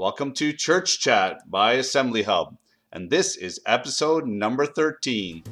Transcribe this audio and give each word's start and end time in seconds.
Welcome 0.00 0.32
to 0.36 0.54
Church 0.54 0.98
Chat 0.98 1.42
by 1.50 1.74
Assembly 1.74 2.22
Hub, 2.22 2.56
and 2.90 3.10
this 3.10 3.36
is 3.36 3.60
episode 3.66 4.26
number 4.26 4.64
13. 4.64 5.42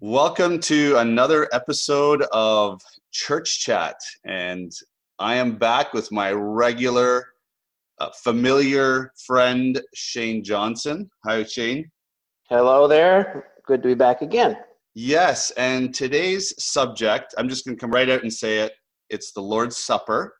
Welcome 0.00 0.58
to 0.62 0.96
another 0.96 1.48
episode 1.52 2.22
of 2.32 2.82
Church 3.12 3.60
Chat, 3.60 3.94
and 4.24 4.72
I 5.20 5.36
am 5.36 5.54
back 5.54 5.94
with 5.94 6.10
my 6.10 6.32
regular, 6.32 7.28
uh, 7.98 8.10
familiar 8.20 9.12
friend, 9.26 9.80
Shane 9.94 10.42
Johnson. 10.42 11.08
Hi, 11.24 11.44
Shane. 11.44 11.88
Hello 12.48 12.88
there. 12.88 13.46
Good 13.64 13.80
to 13.82 13.88
be 13.90 13.94
back 13.94 14.22
again. 14.22 14.56
Yes, 14.94 15.52
and 15.52 15.94
today's 15.94 16.52
subject, 16.58 17.32
I'm 17.38 17.48
just 17.48 17.64
going 17.64 17.76
to 17.76 17.80
come 17.80 17.92
right 17.92 18.10
out 18.10 18.22
and 18.22 18.32
say 18.32 18.58
it. 18.58 18.72
It's 19.08 19.32
the 19.32 19.40
Lord's 19.40 19.76
Supper, 19.76 20.34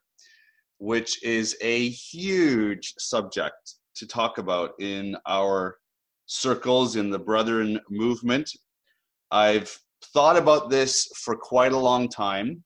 which 0.77 1.23
is 1.23 1.55
a 1.61 1.87
huge 1.87 2.93
subject 2.97 3.75
to 3.95 4.05
talk 4.05 4.39
about 4.39 4.71
in 4.79 5.15
our 5.25 5.77
circles 6.25 6.97
in 6.97 7.09
the 7.09 7.19
Brethren 7.19 7.79
movement. 7.89 8.49
I've 9.31 9.73
thought 10.13 10.35
about 10.35 10.69
this 10.69 11.07
for 11.15 11.37
quite 11.37 11.71
a 11.71 11.77
long 11.77 12.09
time. 12.09 12.61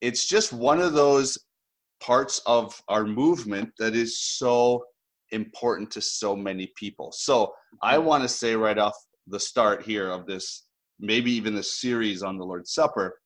It's 0.00 0.28
just 0.28 0.52
one 0.52 0.80
of 0.80 0.92
those 0.92 1.36
parts 2.00 2.40
of 2.46 2.80
our 2.86 3.04
movement 3.04 3.70
that 3.80 3.96
is 3.96 4.20
so 4.20 4.84
important 5.32 5.90
to 5.90 6.00
so 6.00 6.36
many 6.36 6.70
people. 6.76 7.10
So 7.10 7.52
I 7.82 7.96
mm-hmm. 7.96 8.06
want 8.06 8.22
to 8.22 8.28
say 8.28 8.54
right 8.54 8.78
off 8.78 8.94
the 9.26 9.40
start 9.40 9.82
here 9.82 10.08
of 10.08 10.26
this 10.26 10.66
maybe 11.00 11.32
even 11.32 11.54
the 11.54 11.62
series 11.62 12.22
on 12.22 12.38
the 12.38 12.44
Lord's 12.44 12.72
Supper, 12.72 13.18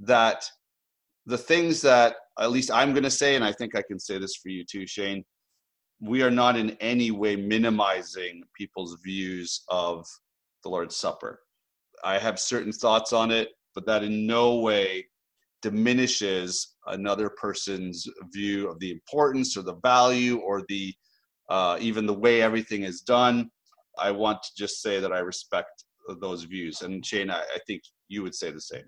that 0.00 0.48
the 1.26 1.38
things 1.38 1.82
that 1.82 2.16
at 2.38 2.50
least 2.50 2.70
I'm 2.70 2.92
going 2.92 3.04
to 3.04 3.10
say, 3.10 3.36
and 3.36 3.44
I 3.44 3.52
think 3.52 3.76
I 3.76 3.82
can 3.82 3.98
say 3.98 4.18
this 4.18 4.36
for 4.36 4.48
you 4.48 4.64
too, 4.64 4.86
Shane, 4.86 5.24
we 6.00 6.22
are 6.22 6.30
not 6.30 6.56
in 6.56 6.70
any 6.80 7.10
way 7.10 7.36
minimizing 7.36 8.42
people's 8.56 8.96
views 9.04 9.62
of 9.68 10.06
the 10.62 10.70
Lord's 10.70 10.96
Supper. 10.96 11.40
I 12.02 12.18
have 12.18 12.40
certain 12.40 12.72
thoughts 12.72 13.12
on 13.12 13.30
it, 13.30 13.48
but 13.74 13.86
that 13.86 14.02
in 14.02 14.26
no 14.26 14.56
way 14.56 15.06
diminishes 15.62 16.76
another 16.86 17.28
person's 17.28 18.06
view 18.32 18.68
of 18.68 18.78
the 18.80 18.90
importance 18.90 19.56
or 19.56 19.62
the 19.62 19.76
value 19.82 20.38
or 20.38 20.62
the 20.68 20.94
uh, 21.50 21.76
even 21.80 22.06
the 22.06 22.14
way 22.14 22.40
everything 22.40 22.84
is 22.84 23.00
done. 23.00 23.50
I 23.98 24.12
want 24.12 24.42
to 24.42 24.50
just 24.56 24.80
say 24.80 25.00
that 25.00 25.12
I 25.12 25.18
respect 25.18 25.84
those 26.18 26.44
views. 26.44 26.82
And 26.82 27.04
Shane, 27.04 27.30
I, 27.30 27.40
I 27.40 27.58
think 27.66 27.82
you 28.08 28.22
would 28.22 28.34
say 28.34 28.50
the 28.50 28.60
same. 28.60 28.84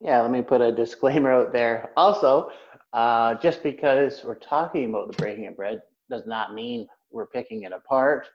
Yeah, 0.00 0.20
let 0.20 0.30
me 0.30 0.42
put 0.42 0.60
a 0.60 0.70
disclaimer 0.70 1.32
out 1.32 1.52
there. 1.52 1.90
Also, 1.96 2.50
uh, 2.92 3.34
just 3.36 3.62
because 3.62 4.22
we're 4.24 4.34
talking 4.34 4.90
about 4.90 5.10
the 5.10 5.16
breaking 5.16 5.46
of 5.46 5.56
bread 5.56 5.80
does 6.10 6.26
not 6.26 6.54
mean 6.54 6.86
we're 7.10 7.26
picking 7.26 7.62
it 7.62 7.72
apart 7.72 8.28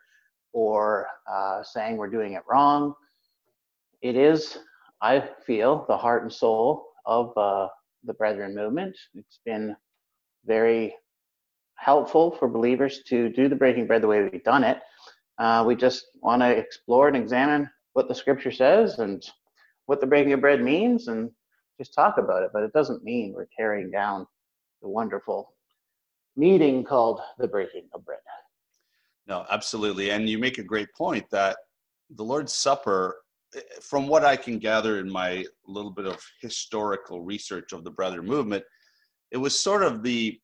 or 0.53 1.07
uh, 1.31 1.61
saying 1.63 1.97
we're 1.97 2.09
doing 2.09 2.33
it 2.33 2.41
wrong. 2.49 2.93
It 4.01 4.15
is, 4.15 4.57
I 5.01 5.27
feel, 5.45 5.85
the 5.87 5.97
heart 5.97 6.23
and 6.23 6.33
soul 6.33 6.87
of 7.05 7.37
uh, 7.37 7.67
the 8.03 8.13
Brethren 8.13 8.55
movement. 8.55 8.97
It's 9.13 9.39
been 9.45 9.75
very 10.45 10.95
helpful 11.75 12.31
for 12.31 12.47
believers 12.47 13.01
to 13.07 13.29
do 13.29 13.47
the 13.47 13.55
breaking 13.55 13.87
bread 13.87 14.01
the 14.01 14.07
way 14.07 14.23
we've 14.23 14.43
done 14.43 14.63
it. 14.63 14.79
Uh, 15.37 15.63
we 15.65 15.75
just 15.75 16.05
want 16.21 16.41
to 16.41 16.49
explore 16.49 17.07
and 17.07 17.17
examine 17.17 17.69
what 17.93 18.07
the 18.07 18.15
scripture 18.15 18.51
says 18.51 18.99
and 18.99 19.23
what 19.85 19.99
the 19.99 20.07
breaking 20.07 20.33
of 20.33 20.41
bread 20.41 20.61
means 20.61 21.07
and 21.07 21.29
just 21.77 21.93
talk 21.93 22.17
about 22.17 22.43
it. 22.43 22.51
But 22.53 22.63
it 22.63 22.73
doesn't 22.73 23.03
mean 23.03 23.33
we're 23.33 23.47
tearing 23.57 23.91
down 23.91 24.25
the 24.81 24.89
wonderful 24.89 25.53
meeting 26.35 26.83
called 26.83 27.19
the 27.37 27.47
breaking 27.47 27.89
of 27.93 28.05
bread. 28.05 28.19
No, 29.27 29.45
absolutely. 29.49 30.11
And 30.11 30.29
you 30.29 30.37
make 30.37 30.57
a 30.57 30.63
great 30.63 30.89
point 30.97 31.25
that 31.31 31.57
the 32.15 32.23
Lord's 32.23 32.53
Supper, 32.53 33.17
from 33.81 34.07
what 34.07 34.25
I 34.25 34.35
can 34.35 34.57
gather 34.57 34.99
in 34.99 35.09
my 35.09 35.45
little 35.65 35.91
bit 35.91 36.05
of 36.05 36.21
historical 36.41 37.21
research 37.21 37.73
of 37.73 37.83
the 37.83 37.91
Brethren 37.91 38.25
movement, 38.25 38.63
it 39.31 39.37
was 39.37 39.57
sort 39.57 39.83
of 39.83 40.03
the 40.03 40.39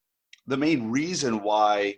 the 0.47 0.57
main 0.57 0.89
reason 0.89 1.44
why 1.44 1.94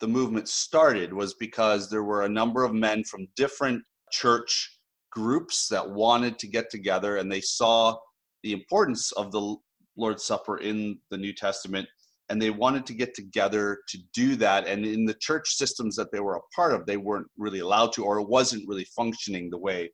the 0.00 0.06
movement 0.06 0.48
started 0.48 1.12
was 1.12 1.32
because 1.34 1.88
there 1.88 2.02
were 2.02 2.22
a 2.22 2.28
number 2.28 2.64
of 2.64 2.74
men 2.74 3.02
from 3.04 3.26
different 3.34 3.82
church 4.12 4.78
groups 5.10 5.68
that 5.68 5.88
wanted 5.88 6.38
to 6.38 6.46
get 6.46 6.70
together 6.70 7.16
and 7.16 7.30
they 7.30 7.40
saw 7.40 7.96
the 8.42 8.52
importance 8.52 9.12
of 9.12 9.30
the 9.32 9.56
Lord's 9.96 10.24
Supper 10.24 10.58
in 10.58 10.98
the 11.10 11.18
New 11.18 11.32
Testament 11.32 11.88
and 12.28 12.40
they 12.40 12.50
wanted 12.50 12.86
to 12.86 12.94
get 12.94 13.14
together 13.14 13.78
to 13.88 13.98
do 14.14 14.36
that. 14.36 14.66
And 14.66 14.86
in 14.86 15.04
the 15.04 15.14
church 15.14 15.54
systems 15.54 15.96
that 15.96 16.10
they 16.12 16.20
were 16.20 16.36
a 16.36 16.54
part 16.54 16.72
of 16.72 16.86
they 16.86 16.96
weren't 16.96 17.26
really 17.36 17.58
allowed 17.58 17.92
to 17.94 18.04
or 18.04 18.20
it 18.20 18.28
wasn't 18.28 18.66
really 18.68 18.86
functioning 18.96 19.50
the 19.50 19.58
way 19.58 19.90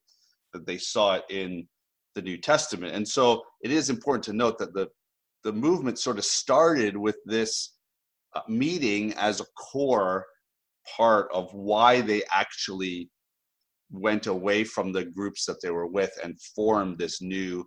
that 0.53 0.67
they 0.67 0.79
saw 0.79 1.15
it 1.15 1.25
in 1.31 1.67
the 2.15 2.23
New 2.23 2.39
Testament. 2.39 2.95
And 2.95 3.07
so 3.07 3.43
it 3.63 3.71
is 3.71 3.91
important 3.91 4.25
to 4.25 4.33
note 4.33 4.59
that 4.59 4.75
the 4.75 4.89
the 5.45 5.53
movement 5.53 5.99
sort 5.99 6.19
of 6.19 6.25
started 6.25 6.97
with 6.97 7.17
this 7.25 7.75
uh, 8.35 8.41
meeting 8.49 9.15
as 9.15 9.41
a 9.41 9.47
core 9.57 10.27
part 10.97 11.29
of 11.33 11.53
why 11.53 12.01
they 12.01 12.23
actually 12.33 13.09
went 13.91 14.27
away 14.27 14.65
from 14.65 14.93
the 14.93 15.05
groups 15.05 15.47
that 15.47 15.61
they 15.63 15.71
were 15.71 15.87
with 15.87 16.13
and 16.23 16.41
formed 16.55 16.99
this 16.99 17.21
new, 17.23 17.65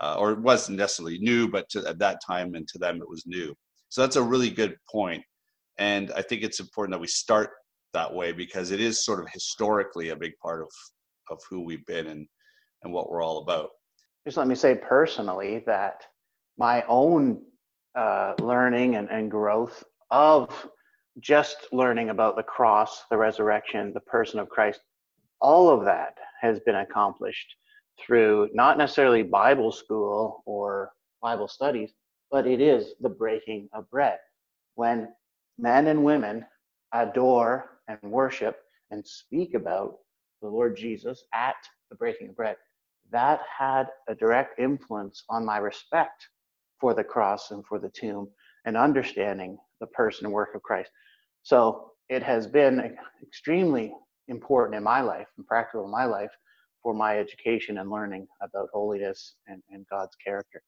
uh, 0.00 0.16
or 0.18 0.32
it 0.32 0.40
wasn't 0.40 0.78
necessarily 0.78 1.18
new, 1.18 1.48
but 1.48 1.68
to, 1.70 1.86
at 1.86 1.98
that 1.98 2.20
time 2.26 2.54
and 2.54 2.66
to 2.68 2.78
them 2.78 2.96
it 2.96 3.08
was 3.08 3.24
new. 3.26 3.54
So 3.88 4.00
that's 4.00 4.16
a 4.16 4.22
really 4.22 4.50
good 4.50 4.76
point. 4.90 5.22
And 5.78 6.10
I 6.12 6.22
think 6.22 6.42
it's 6.42 6.60
important 6.60 6.92
that 6.94 7.00
we 7.00 7.06
start 7.06 7.50
that 7.92 8.12
way 8.12 8.32
because 8.32 8.70
it 8.70 8.80
is 8.80 9.04
sort 9.04 9.20
of 9.20 9.26
historically 9.32 10.08
a 10.10 10.16
big 10.16 10.32
part 10.42 10.62
of, 10.62 10.68
of 11.30 11.40
who 11.48 11.60
we've 11.64 11.84
been 11.86 12.06
and, 12.08 12.26
and 12.82 12.92
what 12.92 13.10
we're 13.10 13.22
all 13.22 13.38
about. 13.38 13.68
Just 14.26 14.36
let 14.36 14.46
me 14.46 14.54
say 14.54 14.74
personally 14.74 15.62
that 15.66 16.04
my 16.58 16.84
own 16.88 17.42
uh, 17.94 18.34
learning 18.40 18.96
and, 18.96 19.08
and 19.10 19.30
growth 19.30 19.84
of 20.10 20.68
just 21.20 21.66
learning 21.72 22.10
about 22.10 22.36
the 22.36 22.42
cross, 22.42 23.02
the 23.10 23.16
resurrection, 23.16 23.92
the 23.92 24.00
person 24.00 24.38
of 24.38 24.48
Christ 24.48 24.80
all 25.42 25.68
of 25.68 25.84
that 25.84 26.16
has 26.40 26.60
been 26.60 26.76
accomplished 26.76 27.54
through 27.98 28.48
not 28.54 28.78
necessarily 28.78 29.22
Bible 29.22 29.72
school 29.72 30.42
or 30.46 30.92
Bible 31.20 31.48
studies, 31.48 31.92
but 32.30 32.46
it 32.46 32.60
is 32.60 32.94
the 33.00 33.08
breaking 33.08 33.68
of 33.74 33.90
bread. 33.90 34.18
When 34.76 35.08
men 35.58 35.88
and 35.88 36.04
women 36.04 36.46
adore 36.94 37.78
and 37.88 37.98
worship 38.02 38.56
and 38.90 39.06
speak 39.06 39.54
about 39.54 39.98
the 40.40 40.48
Lord 40.48 40.76
Jesus 40.76 41.24
at 41.34 41.56
the 41.90 41.96
breaking 41.96 42.30
of 42.30 42.36
bread, 42.36 42.56
that 43.10 43.40
had 43.58 43.88
a 44.08 44.14
direct 44.14 44.58
influence 44.58 45.24
on 45.28 45.44
my 45.44 45.58
respect 45.58 46.26
for 46.80 46.94
the 46.94 47.04
cross 47.04 47.50
and 47.50 47.66
for 47.66 47.78
the 47.78 47.90
tomb 47.90 48.28
and 48.64 48.76
understanding 48.76 49.58
the 49.80 49.86
person 49.88 50.24
and 50.26 50.32
work 50.32 50.54
of 50.54 50.62
Christ. 50.62 50.90
So 51.42 51.90
it 52.08 52.22
has 52.22 52.46
been 52.46 52.96
extremely 53.22 53.92
important 54.28 54.76
in 54.76 54.82
my 54.82 55.00
life 55.00 55.26
and 55.36 55.46
practical 55.46 55.84
in 55.84 55.90
my 55.90 56.04
life 56.04 56.30
for 56.82 56.94
my 56.94 57.18
education 57.18 57.78
and 57.78 57.90
learning 57.90 58.26
about 58.42 58.68
holiness 58.72 59.36
and, 59.46 59.62
and 59.70 59.86
God's 59.88 60.16
character. 60.24 60.62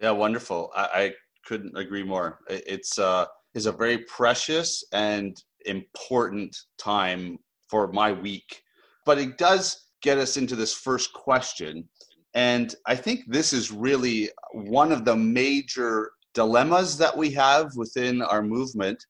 Yeah, 0.00 0.10
wonderful. 0.10 0.70
I, 0.74 0.82
I 0.94 1.12
couldn't 1.46 1.76
agree 1.76 2.02
more. 2.02 2.40
It's 2.48 2.98
uh, 2.98 3.26
is 3.54 3.66
a 3.66 3.72
very 3.72 3.98
precious 3.98 4.82
and 4.92 5.40
important 5.66 6.56
time 6.78 7.38
for 7.68 7.92
my 7.92 8.12
week, 8.12 8.62
but 9.06 9.18
it 9.18 9.38
does 9.38 9.88
get 10.02 10.18
us 10.18 10.36
into 10.36 10.56
this 10.56 10.74
first 10.74 11.12
question, 11.12 11.88
and 12.34 12.74
I 12.86 12.96
think 12.96 13.20
this 13.28 13.52
is 13.52 13.70
really 13.70 14.30
one 14.52 14.90
of 14.90 15.04
the 15.04 15.16
major 15.16 16.10
dilemmas 16.34 16.98
that 16.98 17.16
we 17.16 17.30
have 17.30 17.70
within 17.76 18.20
our 18.20 18.42
movement 18.42 19.02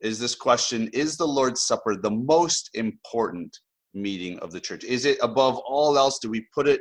is 0.00 0.18
this 0.18 0.34
question 0.34 0.88
Is 0.92 1.16
the 1.16 1.26
Lord's 1.26 1.62
Supper 1.62 1.96
the 1.96 2.10
most 2.10 2.70
important 2.74 3.58
meeting 3.94 4.38
of 4.40 4.52
the 4.52 4.60
church? 4.60 4.84
Is 4.84 5.04
it 5.04 5.18
above 5.22 5.58
all 5.66 5.98
else? 5.98 6.18
Do 6.18 6.30
we 6.30 6.46
put 6.54 6.68
it 6.68 6.80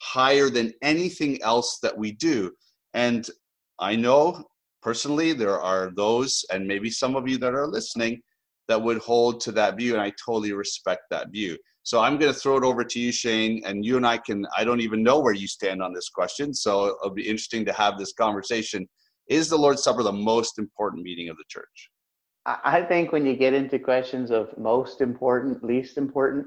higher 0.00 0.50
than 0.50 0.72
anything 0.82 1.42
else 1.42 1.78
that 1.82 1.96
we 1.96 2.12
do? 2.12 2.52
And 2.94 3.28
I 3.78 3.96
know 3.96 4.44
personally 4.82 5.32
there 5.32 5.60
are 5.60 5.90
those, 5.94 6.44
and 6.52 6.66
maybe 6.66 6.90
some 6.90 7.16
of 7.16 7.28
you 7.28 7.38
that 7.38 7.54
are 7.54 7.66
listening, 7.66 8.20
that 8.68 8.80
would 8.80 8.98
hold 8.98 9.40
to 9.40 9.52
that 9.52 9.76
view, 9.76 9.94
and 9.94 10.02
I 10.02 10.12
totally 10.24 10.52
respect 10.52 11.02
that 11.10 11.30
view. 11.30 11.56
So 11.84 12.00
I'm 12.00 12.18
going 12.18 12.32
to 12.32 12.38
throw 12.38 12.58
it 12.58 12.64
over 12.64 12.84
to 12.84 13.00
you, 13.00 13.10
Shane, 13.10 13.62
and 13.64 13.82
you 13.82 13.96
and 13.96 14.06
I 14.06 14.18
can. 14.18 14.46
I 14.56 14.64
don't 14.64 14.82
even 14.82 15.02
know 15.02 15.20
where 15.20 15.32
you 15.32 15.48
stand 15.48 15.82
on 15.82 15.94
this 15.94 16.10
question, 16.10 16.52
so 16.52 16.98
it'll 17.02 17.14
be 17.14 17.26
interesting 17.26 17.64
to 17.64 17.72
have 17.72 17.98
this 17.98 18.12
conversation. 18.12 18.86
Is 19.28 19.48
the 19.48 19.56
Lord's 19.56 19.82
Supper 19.82 20.02
the 20.02 20.12
most 20.12 20.58
important 20.58 21.02
meeting 21.02 21.30
of 21.30 21.38
the 21.38 21.44
church? 21.48 21.90
I 22.64 22.82
think 22.82 23.12
when 23.12 23.26
you 23.26 23.36
get 23.36 23.52
into 23.52 23.78
questions 23.78 24.30
of 24.30 24.56
most 24.56 25.00
important, 25.00 25.62
least 25.62 25.98
important, 25.98 26.46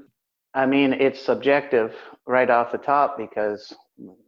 I 0.54 0.66
mean, 0.66 0.92
it's 0.94 1.20
subjective 1.20 1.94
right 2.26 2.50
off 2.50 2.72
the 2.72 2.78
top 2.78 3.16
because 3.16 3.72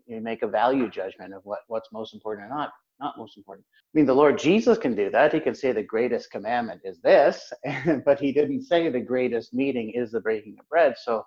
You 0.06 0.20
make 0.20 0.42
a 0.42 0.48
value 0.48 0.88
judgment 0.88 1.34
of 1.34 1.40
what, 1.44 1.60
what's 1.68 1.90
most 1.92 2.14
important 2.14 2.46
or 2.46 2.54
not, 2.54 2.72
not 3.00 3.18
most 3.18 3.36
important. 3.36 3.66
I 3.66 3.98
mean, 3.98 4.06
the 4.06 4.14
Lord 4.14 4.38
Jesus 4.38 4.78
can 4.78 4.94
do 4.94 5.10
that. 5.10 5.32
He 5.32 5.40
can 5.40 5.54
say 5.54 5.72
the 5.72 5.82
greatest 5.82 6.30
commandment 6.30 6.82
is 6.84 7.00
this, 7.00 7.52
but 8.04 8.20
he 8.20 8.32
didn't 8.32 8.62
say 8.62 8.88
the 8.88 9.00
greatest 9.00 9.52
meeting 9.52 9.90
is 9.90 10.12
the 10.12 10.20
breaking 10.20 10.56
of 10.60 10.68
bread. 10.68 10.94
So, 11.02 11.26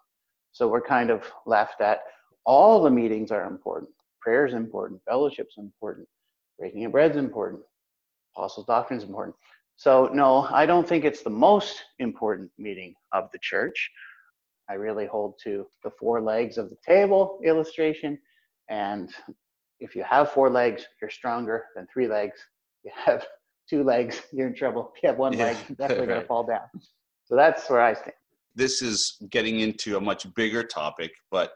so 0.51 0.67
we're 0.67 0.81
kind 0.81 1.09
of 1.09 1.29
left 1.45 1.81
at 1.81 1.99
all 2.45 2.81
the 2.81 2.91
meetings 2.91 3.31
are 3.31 3.45
important. 3.45 3.91
Prayer 4.21 4.45
is 4.45 4.53
important. 4.53 5.01
Fellowship's 5.05 5.57
important. 5.57 6.07
Breaking 6.57 6.85
of 6.85 6.91
bread's 6.94 7.17
important. 7.17 7.61
Apostles' 8.35 8.65
doctrine 8.67 8.99
is 8.99 9.03
important. 9.03 9.35
So, 9.77 10.09
no, 10.12 10.47
I 10.51 10.65
don't 10.65 10.88
think 10.88 11.06
it's 11.06 11.21
the 11.21 11.29
most 11.29 11.83
important 12.00 12.50
meeting 12.57 12.95
of 13.13 13.29
the 13.31 13.38
church. 13.39 13.91
I 14.68 14.74
really 14.74 15.06
hold 15.06 15.35
to 15.44 15.68
the 15.83 15.91
four 16.00 16.19
legs 16.19 16.57
of 16.57 16.71
the 16.71 16.77
table 16.85 17.39
illustration. 17.45 18.18
And 18.69 19.13
if 19.79 19.95
you 19.95 20.03
have 20.03 20.31
four 20.31 20.50
legs, 20.50 20.85
you're 21.00 21.12
stronger 21.12 21.65
than 21.75 21.85
three 21.94 22.07
legs. 22.07 22.39
You 22.83 22.91
have 23.06 23.25
two 23.69 23.83
legs, 23.83 24.24
you're 24.33 24.47
in 24.47 24.56
trouble. 24.56 24.91
If 24.95 25.03
you 25.03 25.09
have 25.09 25.19
one 25.19 25.33
yeah, 25.33 25.45
leg, 25.45 25.57
you're 25.69 25.75
definitely 25.75 26.07
right. 26.07 26.13
going 26.13 26.21
to 26.21 26.27
fall 26.27 26.44
down. 26.44 26.68
So 27.25 27.35
that's 27.35 27.69
where 27.69 27.81
I 27.81 27.94
stand. 27.94 28.13
This 28.56 28.81
is 28.81 29.18
getting 29.30 29.59
into 29.59 29.97
a 29.97 30.01
much 30.01 30.33
bigger 30.33 30.63
topic, 30.63 31.12
but 31.30 31.51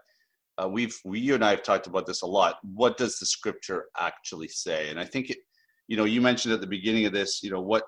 uh, 0.62 0.68
we've 0.68 0.96
we 1.04 1.20
you 1.20 1.34
and 1.34 1.44
I 1.44 1.50
have 1.50 1.64
talked 1.64 1.88
about 1.88 2.06
this 2.06 2.22
a 2.22 2.28
lot. 2.28 2.58
What 2.62 2.98
does 2.98 3.18
the 3.18 3.26
scripture 3.26 3.86
actually 3.98 4.50
say? 4.50 4.90
And 4.90 5.00
I 5.00 5.06
think 5.06 5.32
it, 5.32 5.40
you 5.88 5.98
know, 5.98 6.04
you 6.04 6.22
mentioned 6.22 6.54
at 6.54 6.62
the 6.62 6.68
beginning 6.68 7.06
of 7.06 7.14
this, 7.14 7.42
you 7.42 7.50
know, 7.50 7.62
what 7.62 7.86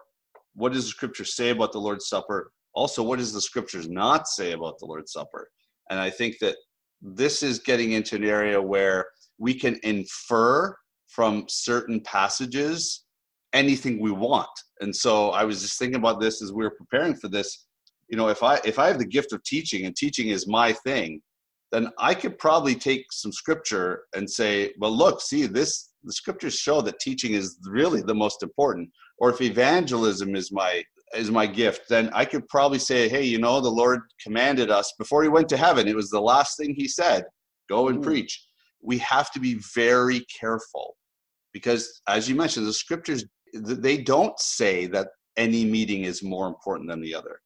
what 0.55 0.73
does 0.73 0.85
the 0.85 0.89
scripture 0.89 1.25
say 1.25 1.49
about 1.49 1.71
the 1.71 1.79
Lord's 1.79 2.07
Supper? 2.07 2.51
Also, 2.73 3.03
what 3.03 3.19
does 3.19 3.33
the 3.33 3.41
scriptures 3.41 3.87
not 3.87 4.27
say 4.27 4.53
about 4.53 4.79
the 4.79 4.85
Lord's 4.85 5.11
Supper? 5.11 5.49
And 5.89 5.99
I 5.99 6.09
think 6.09 6.39
that 6.39 6.55
this 7.01 7.43
is 7.43 7.59
getting 7.59 7.91
into 7.91 8.15
an 8.15 8.23
area 8.23 8.61
where 8.61 9.05
we 9.37 9.53
can 9.53 9.79
infer 9.83 10.75
from 11.07 11.45
certain 11.47 12.01
passages 12.01 13.03
anything 13.53 13.99
we 13.99 14.11
want. 14.11 14.49
And 14.79 14.95
so 14.95 15.29
I 15.29 15.43
was 15.43 15.61
just 15.61 15.77
thinking 15.77 15.99
about 15.99 16.19
this 16.19 16.41
as 16.41 16.51
we 16.51 16.63
were 16.63 16.75
preparing 16.75 17.15
for 17.15 17.27
this. 17.27 17.65
You 18.09 18.17
know, 18.17 18.29
if 18.29 18.43
I 18.43 18.59
if 18.65 18.79
I 18.79 18.87
have 18.87 18.99
the 18.99 19.05
gift 19.05 19.33
of 19.33 19.43
teaching 19.43 19.85
and 19.85 19.95
teaching 19.95 20.29
is 20.29 20.47
my 20.47 20.73
thing, 20.73 21.21
then 21.71 21.89
I 21.97 22.13
could 22.13 22.37
probably 22.37 22.75
take 22.75 23.05
some 23.11 23.31
scripture 23.31 24.03
and 24.15 24.29
say, 24.29 24.73
well, 24.79 24.95
look, 24.95 25.21
see, 25.21 25.45
this 25.45 25.93
the 26.03 26.13
scriptures 26.13 26.55
show 26.55 26.81
that 26.81 26.99
teaching 26.99 27.33
is 27.33 27.57
really 27.65 28.01
the 28.01 28.13
most 28.13 28.43
important. 28.43 28.89
Or 29.23 29.29
if 29.29 29.39
evangelism 29.39 30.35
is 30.35 30.51
my 30.51 30.83
is 31.15 31.31
my 31.31 31.47
gift, 31.47 31.87
then 31.87 32.09
I 32.11 32.25
could 32.25 32.45
probably 32.49 32.79
say, 32.79 33.07
hey, 33.07 33.23
you 33.23 33.39
know, 33.39 33.61
the 33.61 33.69
Lord 33.69 34.01
commanded 34.21 34.69
us 34.69 34.91
before 34.97 35.23
he 35.23 35.29
went 35.29 35.47
to 35.49 35.55
heaven. 35.55 35.87
It 35.87 35.95
was 35.95 36.09
the 36.09 36.19
last 36.19 36.57
thing 36.57 36.73
he 36.75 36.89
said, 36.89 37.23
go 37.69 37.87
and 37.87 37.99
mm. 37.99 38.03
preach. 38.03 38.45
We 38.81 38.97
have 38.97 39.31
to 39.31 39.39
be 39.39 39.61
very 39.73 40.25
careful 40.41 40.97
because 41.53 42.01
as 42.09 42.27
you 42.27 42.35
mentioned, 42.35 42.67
the 42.67 42.73
scriptures 42.73 43.23
they 43.53 43.97
don't 43.97 44.37
say 44.39 44.87
that 44.87 45.07
any 45.37 45.63
meeting 45.63 46.03
is 46.03 46.21
more 46.21 46.47
important 46.47 46.89
than 46.89 46.99
the 46.99 47.15
other 47.15 47.39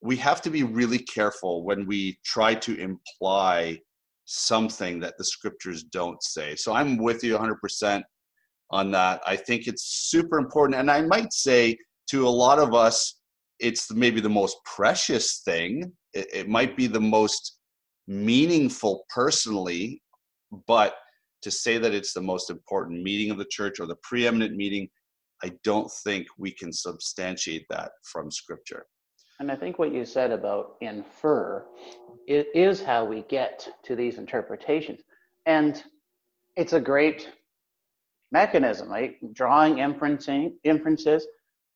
we 0.00 0.16
have 0.16 0.42
to 0.42 0.50
be 0.50 0.62
really 0.62 0.98
careful 0.98 1.64
when 1.64 1.86
we 1.86 2.18
try 2.24 2.54
to 2.54 2.76
imply 2.76 3.80
something 4.26 5.00
that 5.00 5.16
the 5.18 5.24
scriptures 5.24 5.82
don't 5.82 6.22
say. 6.22 6.54
So 6.54 6.72
I'm 6.72 6.98
with 6.98 7.24
you 7.24 7.36
100% 7.36 8.02
on 8.70 8.90
that. 8.92 9.20
I 9.26 9.36
think 9.36 9.66
it's 9.66 10.08
super 10.10 10.38
important. 10.38 10.78
And 10.78 10.90
I 10.90 11.02
might 11.02 11.32
say 11.32 11.76
to 12.10 12.26
a 12.26 12.30
lot 12.30 12.58
of 12.58 12.74
us, 12.74 13.20
it's 13.58 13.92
maybe 13.92 14.20
the 14.20 14.28
most 14.28 14.56
precious 14.64 15.40
thing. 15.44 15.92
It, 16.12 16.28
it 16.32 16.48
might 16.48 16.76
be 16.76 16.86
the 16.86 17.00
most 17.00 17.58
meaningful 18.06 19.04
personally, 19.14 20.02
but 20.66 20.94
to 21.42 21.50
say 21.50 21.78
that 21.78 21.94
it's 21.94 22.12
the 22.12 22.22
most 22.22 22.50
important 22.50 23.02
meeting 23.02 23.30
of 23.30 23.38
the 23.38 23.46
church 23.50 23.80
or 23.80 23.86
the 23.86 23.96
preeminent 24.02 24.56
meeting, 24.56 24.88
I 25.42 25.52
don't 25.62 25.90
think 26.04 26.26
we 26.36 26.50
can 26.50 26.72
substantiate 26.72 27.66
that 27.70 27.92
from 28.04 28.30
scripture. 28.30 28.86
And 29.40 29.52
I 29.52 29.56
think 29.56 29.78
what 29.78 29.92
you 29.92 30.04
said 30.04 30.32
about 30.32 30.76
infer 30.80 31.64
it 32.26 32.48
is 32.54 32.82
how 32.82 33.04
we 33.04 33.22
get 33.28 33.68
to 33.84 33.94
these 33.94 34.18
interpretations. 34.18 35.00
And 35.46 35.82
it's 36.56 36.72
a 36.72 36.80
great 36.80 37.28
mechanism, 38.32 38.88
right? 38.90 39.16
Drawing 39.32 39.76
inferencing, 39.76 40.52
inferences 40.64 41.26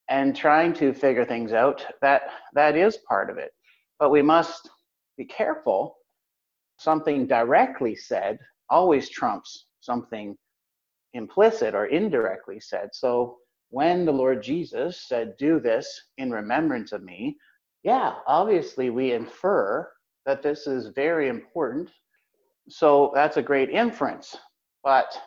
and 0.09 0.37
trying 0.37 0.73
to 0.75 0.93
figure 0.93 1.25
things 1.25 1.53
out. 1.53 1.85
That 2.01 2.23
that 2.55 2.77
is 2.77 2.99
part 3.09 3.31
of 3.31 3.39
it. 3.39 3.53
But 3.99 4.11
we 4.11 4.23
must 4.23 4.69
be 5.17 5.25
careful. 5.25 5.97
Something 6.79 7.27
directly 7.27 7.95
said 7.95 8.39
always 8.69 9.09
trumps 9.09 9.67
something 9.81 10.37
implicit 11.15 11.75
or 11.75 11.87
indirectly 11.87 12.61
said. 12.61 12.91
So 12.93 13.39
when 13.71 14.05
the 14.05 14.13
Lord 14.13 14.43
Jesus 14.43 15.09
said, 15.09 15.37
Do 15.39 15.61
this 15.61 16.09
in 16.19 16.31
remembrance 16.31 16.93
of 16.93 17.03
me, 17.03 17.37
yeah, 17.83 18.15
obviously 18.27 18.91
we 18.91 19.13
infer 19.13 19.91
that 20.27 20.43
this 20.43 20.67
is 20.67 20.89
very 20.95 21.29
important. 21.29 21.91
So 22.69 23.11
that's 23.15 23.39
a 23.39 23.43
great 23.43 23.71
inference, 23.71 24.37
but 24.85 25.19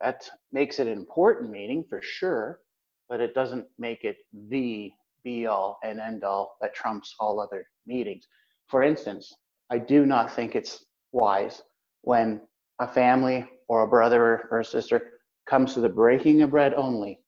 that 0.00 0.28
makes 0.52 0.78
it 0.78 0.86
an 0.86 0.94
important 0.94 1.50
meeting 1.50 1.84
for 1.88 2.00
sure, 2.02 2.60
but 3.08 3.20
it 3.20 3.34
doesn't 3.34 3.66
make 3.78 4.04
it 4.04 4.16
the 4.48 4.90
be 5.22 5.46
all 5.46 5.78
and 5.84 6.00
end 6.00 6.24
all 6.24 6.56
that 6.60 6.74
trumps 6.74 7.14
all 7.20 7.40
other 7.40 7.66
meetings. 7.86 8.26
For 8.68 8.82
instance, 8.82 9.34
I 9.70 9.78
do 9.78 10.06
not 10.06 10.32
think 10.32 10.54
it's 10.54 10.86
wise 11.12 11.62
when 12.02 12.40
a 12.78 12.88
family 12.88 13.46
or 13.68 13.82
a 13.82 13.88
brother 13.88 14.48
or 14.50 14.60
a 14.60 14.64
sister 14.64 15.20
comes 15.46 15.74
to 15.74 15.80
the 15.80 15.88
breaking 15.88 16.42
of 16.42 16.50
bread 16.50 16.72
only 16.74 17.20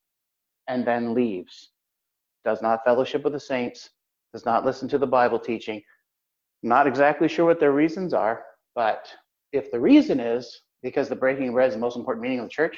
and 0.68 0.86
then 0.86 1.14
leaves, 1.14 1.70
does 2.44 2.62
not 2.62 2.84
fellowship 2.84 3.24
with 3.24 3.34
the 3.34 3.40
saints, 3.40 3.90
does 4.32 4.46
not 4.46 4.64
listen 4.64 4.88
to 4.88 4.98
the 4.98 5.06
Bible 5.06 5.38
teaching. 5.38 5.82
Not 6.62 6.86
exactly 6.86 7.28
sure 7.28 7.44
what 7.44 7.60
their 7.60 7.72
reasons 7.72 8.14
are, 8.14 8.44
but 8.74 9.12
if 9.52 9.70
the 9.70 9.80
reason 9.80 10.20
is 10.20 10.62
because 10.82 11.08
the 11.08 11.16
breaking 11.16 11.48
of 11.48 11.54
bread 11.54 11.68
is 11.68 11.74
the 11.74 11.80
most 11.80 11.96
important 11.96 12.22
meeting 12.22 12.38
of 12.40 12.46
the 12.46 12.50
church, 12.50 12.76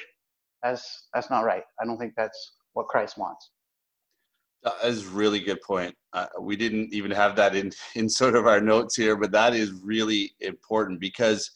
that's 0.63 1.07
that's 1.13 1.29
not 1.29 1.41
right. 1.41 1.63
I 1.81 1.85
don't 1.85 1.97
think 1.97 2.13
that's 2.15 2.53
what 2.73 2.87
Christ 2.87 3.17
wants. 3.17 3.51
That 4.63 4.73
is 4.83 5.05
really 5.05 5.39
good 5.39 5.61
point. 5.61 5.93
Uh, 6.13 6.27
we 6.41 6.55
didn't 6.55 6.93
even 6.93 7.11
have 7.11 7.35
that 7.35 7.55
in 7.55 7.71
in 7.95 8.09
sort 8.09 8.35
of 8.35 8.47
our 8.47 8.61
notes 8.61 8.95
here, 8.95 9.15
but 9.15 9.31
that 9.31 9.53
is 9.53 9.71
really 9.83 10.33
important 10.39 10.99
because 10.99 11.51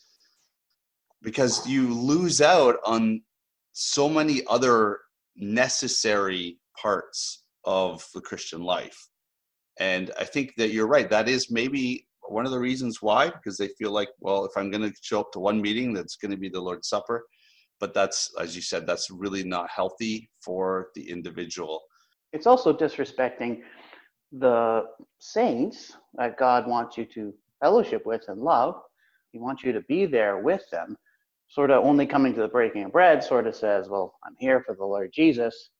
because 1.22 1.68
you 1.68 1.94
lose 1.94 2.42
out 2.42 2.78
on 2.86 3.22
so 3.74 4.08
many 4.10 4.42
other 4.48 5.00
necessary 5.36 6.60
parts 6.82 7.44
of 7.66 8.06
the 8.14 8.22
Christian 8.22 8.62
life. 8.62 9.10
And 9.80 10.12
I 10.20 10.26
think 10.26 10.54
that 10.58 10.72
you're 10.72 10.88
right. 10.88 11.10
That 11.10 11.30
is 11.30 11.50
maybe 11.50 12.08
one 12.32 12.46
of 12.46 12.52
the 12.52 12.60
reasons 12.60 13.02
why, 13.02 13.30
because 13.30 13.58
they 13.58 13.70
feel 13.70 13.92
like, 13.92 14.10
well, 14.20 14.46
if 14.46 14.52
I'm 14.56 14.72
going 14.72 14.90
to 14.90 14.96
show 15.02 15.22
up 15.22 15.32
to 15.34 15.40
one 15.40 15.62
meeting, 15.62 15.94
that's 15.94 16.16
going 16.16 16.32
to 16.32 16.38
be 16.38 16.50
the 16.50 16.62
Lord's 16.62 16.88
Supper. 16.88 17.26
But 17.80 17.94
that's, 17.94 18.32
as 18.40 18.56
you 18.56 18.62
said, 18.62 18.86
that's 18.86 19.10
really 19.10 19.44
not 19.44 19.70
healthy 19.70 20.30
for 20.44 20.90
the 20.96 21.10
individual. 21.10 21.82
It's 22.34 22.46
also 22.46 22.74
disrespecting 22.74 23.62
the 24.32 24.84
saints 25.20 25.94
that 26.16 26.38
God 26.38 26.68
wants 26.68 26.98
you 26.98 27.06
to 27.06 27.34
fellowship 27.62 28.06
with 28.06 28.24
and 28.28 28.42
love. 28.42 28.76
He 29.32 29.40
wants 29.40 29.64
you 29.64 29.72
to 29.72 29.82
be 29.82 30.06
there 30.06 30.40
with 30.40 30.64
them. 30.72 30.98
Sort 31.48 31.72
of 31.72 31.84
only 31.84 32.06
coming 32.06 32.34
to 32.36 32.42
the 32.42 32.48
breaking 32.48 32.84
of 32.84 32.92
bread 32.92 33.24
sort 33.24 33.48
of 33.48 33.56
says, 33.56 33.90
well, 33.90 34.14
I'm 34.24 34.36
here 34.38 34.62
for 34.66 34.76
the 34.76 34.86
Lord 34.86 35.12
Jesus, 35.14 35.72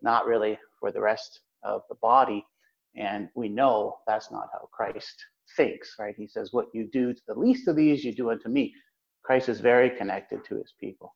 not 0.00 0.26
really 0.26 0.58
for 0.80 0.90
the 0.90 1.00
rest 1.00 1.40
of 1.64 1.82
the 1.88 1.96
body. 1.96 2.46
And 2.96 3.28
we 3.34 3.48
know 3.48 3.98
that's 4.06 4.30
not 4.30 4.48
how 4.52 4.68
Christ 4.72 5.14
thinks, 5.56 5.94
right? 5.98 6.14
He 6.16 6.26
says, 6.26 6.52
What 6.52 6.66
you 6.72 6.88
do 6.92 7.12
to 7.12 7.20
the 7.26 7.34
least 7.34 7.68
of 7.68 7.76
these, 7.76 8.04
you 8.04 8.14
do 8.14 8.30
unto 8.30 8.48
me. 8.48 8.72
Christ 9.24 9.48
is 9.48 9.60
very 9.60 9.90
connected 9.90 10.44
to 10.46 10.56
his 10.56 10.74
people. 10.80 11.14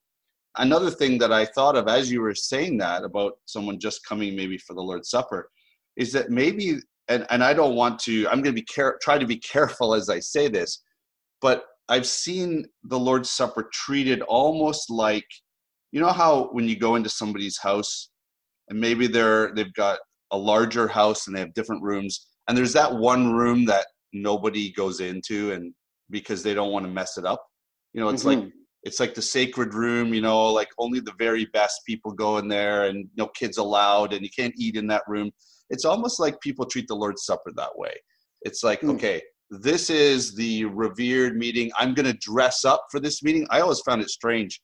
Another 0.58 0.90
thing 0.90 1.16
that 1.18 1.32
I 1.32 1.46
thought 1.46 1.76
of 1.76 1.88
as 1.88 2.10
you 2.12 2.20
were 2.20 2.34
saying 2.34 2.76
that 2.78 3.04
about 3.04 3.32
someone 3.46 3.78
just 3.78 4.04
coming 4.04 4.36
maybe 4.36 4.58
for 4.58 4.74
the 4.74 4.82
Lord's 4.82 5.08
Supper 5.08 5.48
is 5.96 6.12
that 6.12 6.30
maybe, 6.30 6.76
and, 7.08 7.26
and 7.30 7.42
I 7.42 7.54
don't 7.54 7.74
want 7.74 7.98
to, 8.00 8.26
I'm 8.28 8.42
going 8.42 8.54
to 8.54 8.60
be 8.60 8.66
care, 8.66 8.98
try 9.02 9.16
to 9.16 9.26
be 9.26 9.38
careful 9.38 9.94
as 9.94 10.10
I 10.10 10.20
say 10.20 10.48
this, 10.48 10.82
but 11.40 11.64
I've 11.88 12.06
seen 12.06 12.66
the 12.84 12.98
Lord's 12.98 13.30
Supper 13.30 13.68
treated 13.72 14.20
almost 14.22 14.90
like, 14.90 15.26
you 15.90 16.00
know 16.00 16.12
how 16.12 16.48
when 16.52 16.68
you 16.68 16.76
go 16.76 16.96
into 16.96 17.08
somebody's 17.08 17.58
house 17.58 18.10
and 18.68 18.80
maybe 18.80 19.06
they're 19.06 19.54
they've 19.54 19.74
got 19.74 19.98
a 20.30 20.38
larger 20.38 20.88
house 20.88 21.26
and 21.26 21.36
they 21.36 21.40
have 21.40 21.52
different 21.52 21.82
rooms 21.82 22.28
and 22.48 22.56
there's 22.56 22.72
that 22.72 22.94
one 22.94 23.32
room 23.32 23.66
that 23.66 23.86
nobody 24.12 24.73
goes 24.73 25.00
into 25.00 25.52
and 25.52 25.73
because 26.11 26.42
they 26.42 26.54
don't 26.54 26.73
want 26.73 26.85
to 26.85 26.90
mess 26.90 27.16
it 27.16 27.25
up 27.25 27.45
you 27.92 28.00
know 28.00 28.09
it's 28.09 28.25
mm-hmm. 28.25 28.42
like 28.42 28.52
it's 28.85 29.00
like 29.00 29.14
the 29.14 29.23
sacred 29.23 29.75
room 29.75 30.12
you 30.12 30.21
know 30.21 30.52
like 30.52 30.69
only 30.78 31.00
the 31.00 31.14
very 31.19 31.47
best 31.47 31.81
people 31.87 32.12
go 32.12 32.38
in 32.38 32.49
there 32.49 32.85
and 32.85 33.09
no 33.16 33.26
kids 33.28 33.59
allowed 33.59 34.12
and 34.12 34.23
you 34.23 34.31
can't 34.37 34.54
eat 34.59 34.76
in 34.76 34.87
that 34.87 35.02
room 35.07 35.31
it's 35.71 35.85
almost 35.85 36.21
like 36.21 36.38
people 36.40 36.66
treat 36.66 36.87
the 36.88 36.95
lord's 36.95 37.25
supper 37.25 37.50
that 37.54 37.76
way 37.76 37.92
it's 38.42 38.62
like 38.62 38.81
mm. 38.81 38.95
okay 38.95 39.23
this 39.52 39.90
is 39.90 40.35
the 40.35 40.64
revered 40.64 41.37
meeting. 41.37 41.71
I'm 41.76 41.92
going 41.92 42.11
to 42.11 42.19
dress 42.19 42.64
up 42.64 42.87
for 42.90 42.99
this 43.00 43.23
meeting. 43.23 43.47
I 43.50 43.61
always 43.61 43.81
found 43.81 44.00
it 44.00 44.09
strange 44.09 44.62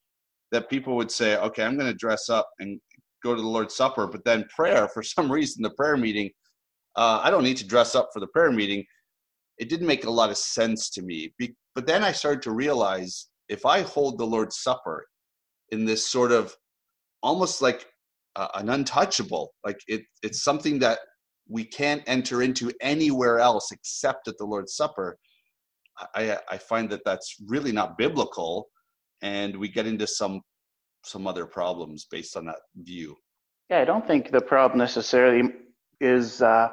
that 0.51 0.71
people 0.71 0.97
would 0.97 1.11
say, 1.11 1.37
okay, 1.37 1.63
I'm 1.63 1.77
going 1.77 1.93
to 1.93 1.97
dress 1.97 2.31
up 2.31 2.49
and 2.59 2.81
go 3.23 3.35
to 3.35 3.43
the 3.43 3.47
Lord's 3.47 3.77
Supper, 3.77 4.07
but 4.07 4.25
then 4.25 4.47
prayer, 4.55 4.89
for 4.89 5.03
some 5.05 5.31
reason, 5.31 5.63
the 5.63 5.71
prayer 5.71 5.99
meeting, 5.99 6.31
uh, 6.97 7.21
I 7.23 7.31
don't 7.31 7.45
need 7.45 7.59
to 7.59 7.67
dress 7.67 7.95
up 7.95 8.09
for 8.15 8.21
the 8.21 8.27
prayer 8.29 8.51
meeting. 8.51 8.83
It 9.59 9.69
didn't 9.69 9.87
make 9.87 10.05
a 10.05 10.11
lot 10.11 10.31
of 10.31 10.39
sense 10.39 10.91
to 10.91 11.03
me. 11.03 11.33
But 11.75 11.87
then 11.87 12.05
I 12.05 12.13
started 12.13 12.43
to 12.43 12.53
realize 12.53 13.29
if 13.49 13.65
I 13.67 13.83
hold 13.83 14.19
the 14.19 14.27
Lord's 14.27 14.61
Supper 14.61 15.07
in 15.71 15.85
this 15.85 16.07
sort 16.09 16.33
of 16.33 16.55
almost 17.23 17.61
like 17.63 17.87
uh, 18.37 18.49
an 18.55 18.69
untouchable, 18.71 19.53
like 19.65 19.81
it, 19.89 20.03
it's 20.23 20.43
something 20.43 20.79
that 20.81 20.99
we 21.49 21.65
can't 21.65 22.03
enter 22.07 22.43
into 22.43 22.73
anywhere 22.81 23.39
else 23.41 23.73
except 23.73 24.29
at 24.29 24.37
the 24.39 24.45
Lord's 24.45 24.77
Supper. 24.77 25.17
I, 26.15 26.39
I 26.49 26.59
find 26.59 26.89
that 26.91 27.01
that's 27.05 27.37
really 27.49 27.73
not 27.73 27.99
biblical, 27.99 28.69
and 29.23 29.57
we 29.57 29.69
get 29.69 29.87
into 29.87 30.07
some 30.07 30.43
some 31.05 31.27
other 31.27 31.47
problems 31.47 32.07
based 32.11 32.37
on 32.37 32.45
that 32.47 32.61
view. 32.77 33.17
Yeah, 33.71 33.81
I 33.81 33.85
don't 33.85 34.07
think 34.07 34.31
the 34.31 34.41
problem 34.41 34.79
necessarily 34.79 35.55
is 36.01 36.43
uh, 36.43 36.69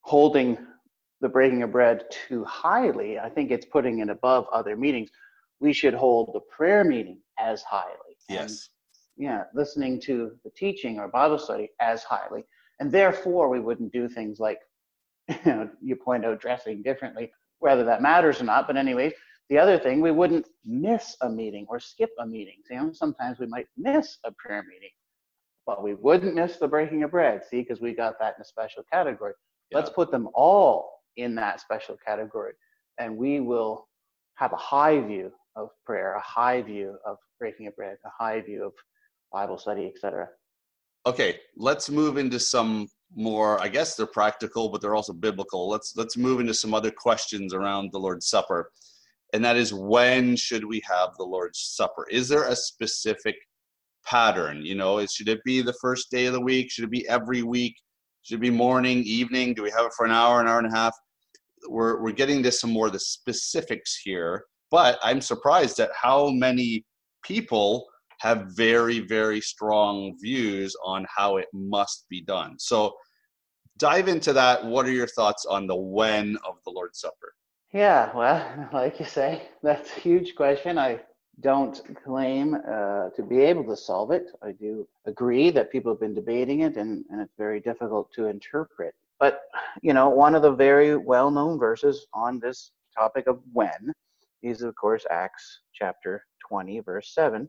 holding 0.00 0.58
the 1.20 1.28
breaking 1.28 1.62
of 1.62 1.72
bread 1.72 2.04
too 2.10 2.44
highly. 2.44 3.18
I 3.18 3.28
think 3.28 3.50
it's 3.50 3.66
putting 3.66 3.98
it 4.00 4.08
above 4.08 4.46
other 4.52 4.76
meetings. 4.76 5.10
We 5.60 5.72
should 5.72 5.94
hold 5.94 6.30
the 6.32 6.40
prayer 6.40 6.84
meeting 6.84 7.18
as 7.38 7.62
highly. 7.62 8.16
Yes. 8.28 8.70
And, 9.16 9.26
yeah, 9.26 9.44
listening 9.54 10.00
to 10.02 10.32
the 10.44 10.50
teaching 10.50 10.98
or 10.98 11.08
Bible 11.08 11.38
study 11.38 11.70
as 11.80 12.04
highly. 12.04 12.44
And 12.78 12.92
therefore, 12.92 13.48
we 13.48 13.58
wouldn't 13.58 13.92
do 13.92 14.08
things 14.08 14.38
like, 14.38 14.58
you 15.28 15.36
know, 15.44 15.68
you 15.82 15.96
point 15.96 16.24
out 16.24 16.40
dressing 16.40 16.82
differently, 16.82 17.32
whether 17.58 17.84
that 17.84 18.00
matters 18.00 18.40
or 18.40 18.44
not. 18.44 18.68
But 18.68 18.76
anyway, 18.76 19.12
the 19.50 19.58
other 19.58 19.78
thing, 19.78 20.00
we 20.00 20.12
wouldn't 20.12 20.46
miss 20.64 21.16
a 21.22 21.28
meeting 21.28 21.66
or 21.68 21.80
skip 21.80 22.10
a 22.20 22.26
meeting. 22.26 22.58
You 22.70 22.76
know, 22.76 22.92
sometimes 22.92 23.40
we 23.40 23.46
might 23.46 23.66
miss 23.76 24.18
a 24.24 24.30
prayer 24.30 24.62
meeting, 24.62 24.90
but 25.66 25.82
we 25.82 25.94
wouldn't 25.94 26.36
miss 26.36 26.58
the 26.58 26.68
breaking 26.68 27.02
of 27.02 27.10
bread. 27.10 27.42
See, 27.50 27.62
because 27.62 27.80
we 27.80 27.94
got 27.94 28.20
that 28.20 28.34
in 28.36 28.42
a 28.42 28.44
special 28.44 28.84
category. 28.92 29.32
Yeah. 29.70 29.78
Let's 29.78 29.90
put 29.90 30.12
them 30.12 30.28
all 30.34 30.97
in 31.18 31.34
that 31.34 31.60
special 31.60 31.96
category, 32.04 32.52
and 32.98 33.16
we 33.16 33.40
will 33.40 33.86
have 34.34 34.52
a 34.52 34.56
high 34.56 35.00
view 35.00 35.30
of 35.56 35.68
prayer, 35.84 36.14
a 36.14 36.20
high 36.20 36.62
view 36.62 36.96
of 37.06 37.16
breaking 37.38 37.66
a 37.66 37.70
bread, 37.72 37.96
a 38.04 38.10
high 38.10 38.40
view 38.40 38.64
of 38.64 38.72
Bible 39.32 39.58
study, 39.58 39.86
etc. 39.86 40.28
Okay, 41.06 41.38
let's 41.56 41.90
move 41.90 42.16
into 42.16 42.40
some 42.40 42.88
more. 43.14 43.60
I 43.60 43.68
guess 43.68 43.94
they're 43.94 44.06
practical, 44.06 44.70
but 44.70 44.80
they're 44.80 44.94
also 44.94 45.12
biblical. 45.12 45.68
Let's 45.68 45.94
let's 45.96 46.16
move 46.16 46.40
into 46.40 46.54
some 46.54 46.72
other 46.72 46.90
questions 46.90 47.52
around 47.52 47.90
the 47.92 47.98
Lord's 47.98 48.28
Supper 48.28 48.70
and 49.32 49.44
that 49.44 49.56
is 49.56 49.74
when 49.74 50.36
should 50.36 50.64
we 50.64 50.82
have 50.88 51.10
the 51.16 51.24
Lord's 51.24 51.58
Supper? 51.58 52.06
Is 52.10 52.28
there 52.28 52.44
a 52.44 52.56
specific 52.56 53.36
pattern? 54.04 54.64
You 54.64 54.74
know, 54.74 55.04
should 55.06 55.28
it 55.28 55.44
be 55.44 55.60
the 55.60 55.74
first 55.80 56.10
day 56.10 56.26
of 56.26 56.32
the 56.32 56.40
week? 56.40 56.70
Should 56.70 56.84
it 56.84 56.90
be 56.90 57.06
every 57.08 57.42
week? 57.42 57.76
Should 58.22 58.36
it 58.36 58.42
be 58.42 58.50
morning, 58.50 59.02
evening? 59.04 59.54
Do 59.54 59.62
we 59.62 59.70
have 59.70 59.86
it 59.86 59.92
for 59.96 60.06
an 60.06 60.12
hour, 60.12 60.40
an 60.40 60.48
hour 60.48 60.58
and 60.58 60.72
a 60.72 60.76
half? 60.76 60.94
We're 61.68 62.00
we're 62.02 62.12
getting 62.12 62.42
to 62.42 62.52
some 62.52 62.70
more 62.70 62.86
of 62.86 62.92
the 62.92 63.00
specifics 63.00 64.00
here, 64.02 64.44
but 64.70 64.98
I'm 65.02 65.20
surprised 65.20 65.80
at 65.80 65.90
how 65.94 66.30
many 66.30 66.84
people 67.24 67.86
have 68.20 68.46
very 68.56 69.00
very 69.00 69.40
strong 69.40 70.16
views 70.20 70.74
on 70.84 71.06
how 71.14 71.36
it 71.36 71.48
must 71.52 72.06
be 72.08 72.20
done. 72.20 72.58
So 72.58 72.94
dive 73.78 74.08
into 74.08 74.32
that. 74.32 74.64
What 74.64 74.86
are 74.86 74.92
your 74.92 75.06
thoughts 75.06 75.46
on 75.46 75.66
the 75.66 75.76
when 75.76 76.36
of 76.46 76.56
the 76.64 76.70
Lord's 76.70 77.00
Supper? 77.00 77.34
Yeah, 77.72 78.10
well, 78.14 78.68
like 78.72 78.98
you 78.98 79.06
say, 79.06 79.42
that's 79.62 79.96
a 79.96 80.00
huge 80.00 80.34
question. 80.34 80.78
I 80.78 81.00
don't 81.40 81.80
claim 82.04 82.54
uh, 82.54 83.10
to 83.10 83.22
be 83.22 83.40
able 83.40 83.64
to 83.64 83.76
solve 83.76 84.10
it. 84.10 84.26
I 84.42 84.52
do 84.52 84.88
agree 85.06 85.50
that 85.50 85.70
people 85.70 85.92
have 85.92 86.00
been 86.00 86.14
debating 86.14 86.60
it 86.60 86.76
and, 86.76 87.04
and 87.10 87.20
it's 87.20 87.34
very 87.38 87.60
difficult 87.60 88.12
to 88.14 88.26
interpret. 88.26 88.94
But, 89.20 89.40
you 89.82 89.92
know, 89.92 90.08
one 90.08 90.34
of 90.34 90.42
the 90.42 90.52
very 90.52 90.96
well 90.96 91.30
known 91.30 91.58
verses 91.58 92.06
on 92.14 92.38
this 92.38 92.70
topic 92.96 93.26
of 93.26 93.40
when 93.52 93.92
is, 94.42 94.62
of 94.62 94.74
course, 94.76 95.04
Acts 95.10 95.60
chapter 95.74 96.24
20, 96.48 96.80
verse 96.80 97.12
7, 97.14 97.48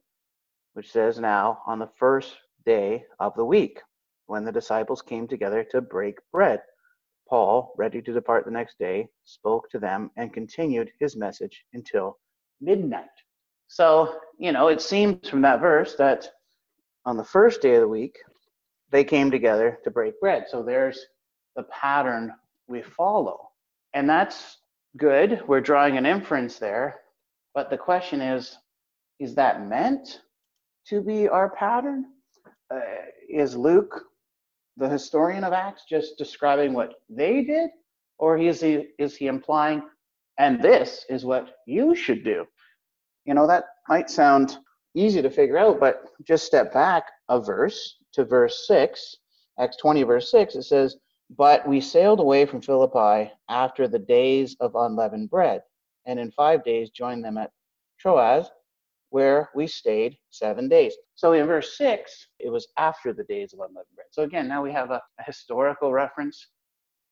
which 0.74 0.92
says, 0.92 1.20
Now, 1.20 1.60
on 1.68 1.80
the 1.80 1.90
first 1.98 2.36
day 2.66 3.04
of 3.20 3.36
the 3.36 3.46
week, 3.46 3.80
when 4.26 4.44
the 4.44 4.52
disciples 4.52 5.02
came 5.02 5.28
together 5.28 5.64
to 5.72 5.82
break 5.82 6.18
bread, 6.32 6.62
Paul, 7.28 7.74
ready 7.78 8.02
to 8.02 8.14
depart 8.14 8.46
the 8.46 8.52
next 8.52 8.80
day, 8.80 9.08
spoke 9.24 9.70
to 9.70 9.80
them 9.80 10.10
and 10.18 10.34
continued 10.34 10.92
his 11.00 11.16
message 11.16 11.64
until 11.74 12.18
midnight. 12.60 13.06
So, 13.68 14.20
you 14.40 14.52
know, 14.52 14.68
it 14.68 14.82
seems 14.82 15.30
from 15.30 15.42
that 15.44 15.62
verse 15.62 15.96
that 15.96 16.28
on 17.06 17.18
the 17.18 17.24
first 17.24 17.62
day 17.62 17.76
of 17.76 17.82
the 17.82 17.88
week, 17.88 18.18
they 18.92 19.04
came 19.04 19.30
together 19.30 19.78
to 19.84 19.92
break 19.92 20.20
bread. 20.20 20.46
So 20.50 20.64
there's 20.64 21.00
the 21.60 21.64
pattern 21.64 22.32
we 22.70 22.82
follow. 22.82 23.50
And 23.94 24.10
that's 24.10 24.60
good. 24.96 25.42
We're 25.46 25.60
drawing 25.60 25.98
an 25.98 26.06
inference 26.06 26.58
there. 26.58 27.02
But 27.54 27.70
the 27.70 27.78
question 27.78 28.22
is 28.22 28.56
is 29.20 29.36
that 29.36 29.68
meant 29.68 30.22
to 30.88 31.02
be 31.02 31.28
our 31.28 31.50
pattern? 31.50 32.06
Uh, 32.74 32.80
is 33.28 33.58
Luke 33.58 34.06
the 34.78 34.88
historian 34.88 35.44
of 35.44 35.52
Acts 35.52 35.84
just 35.90 36.18
describing 36.18 36.72
what 36.72 36.94
they 37.10 37.44
did, 37.44 37.72
or 38.18 38.38
is 38.38 38.62
he 38.62 38.88
is 38.98 39.18
he 39.18 39.28
implying, 39.28 39.82
and 40.38 40.62
this 40.62 41.06
is 41.10 41.26
what 41.26 41.56
you 41.66 41.94
should 41.94 42.24
do? 42.24 42.46
You 43.26 43.34
know 43.34 43.48
that 43.48 43.66
might 43.90 44.10
sound 44.10 44.60
easy 44.96 45.22
to 45.22 45.30
figure 45.30 45.58
out, 45.58 45.82
but 45.82 46.06
just 46.24 46.46
step 46.46 46.72
back 46.72 47.04
a 47.28 47.42
verse 47.42 47.98
to 48.14 48.24
verse 48.24 48.66
six, 48.66 49.18
Acts 49.60 49.76
20 49.76 50.04
verse 50.04 50.32
six. 50.32 50.56
It 50.56 50.64
says, 50.64 50.96
"But 51.30 51.68
we 51.68 51.82
sailed 51.82 52.20
away 52.20 52.46
from 52.46 52.62
Philippi 52.62 53.32
after 53.50 53.88
the 53.88 54.00
days 54.00 54.56
of 54.60 54.76
unleavened 54.76 55.30
bread, 55.30 55.64
and 56.06 56.20
in 56.20 56.32
five 56.32 56.64
days 56.64 56.90
joined 56.90 57.24
them 57.24 57.38
at 57.38 57.52
Troas." 58.00 58.50
where 59.10 59.50
we 59.56 59.68
stayed 59.68 60.18
seven 60.30 60.70
days. 60.70 60.96
So 61.16 61.34
in 61.34 61.48
verse 61.48 61.78
6, 61.78 62.28
it 62.40 62.50
was 62.50 62.68
after 62.78 63.14
the 63.14 63.24
days 63.24 63.54
of 63.54 63.60
unleavened 63.60 63.96
bread. 63.96 64.08
So 64.12 64.24
again, 64.24 64.48
now 64.48 64.62
we 64.62 64.72
have 64.72 64.92
a, 64.92 65.02
a 65.20 65.24
historical 65.24 65.92
reference. 65.92 66.48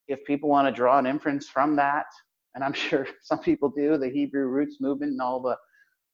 If 0.08 0.24
people 0.26 0.50
want 0.50 0.68
to 0.68 0.72
draw 0.72 1.00
an 1.00 1.08
inference 1.08 1.50
from 1.50 1.76
that, 1.78 2.06
and 2.56 2.64
I'm 2.64 2.74
sure 2.88 3.08
some 3.24 3.40
people 3.40 3.70
do, 3.70 3.98
the 3.98 4.10
Hebrew 4.10 4.48
roots 4.48 4.78
movement 4.80 5.14
and 5.14 5.22
all 5.22 5.42
the 5.42 5.58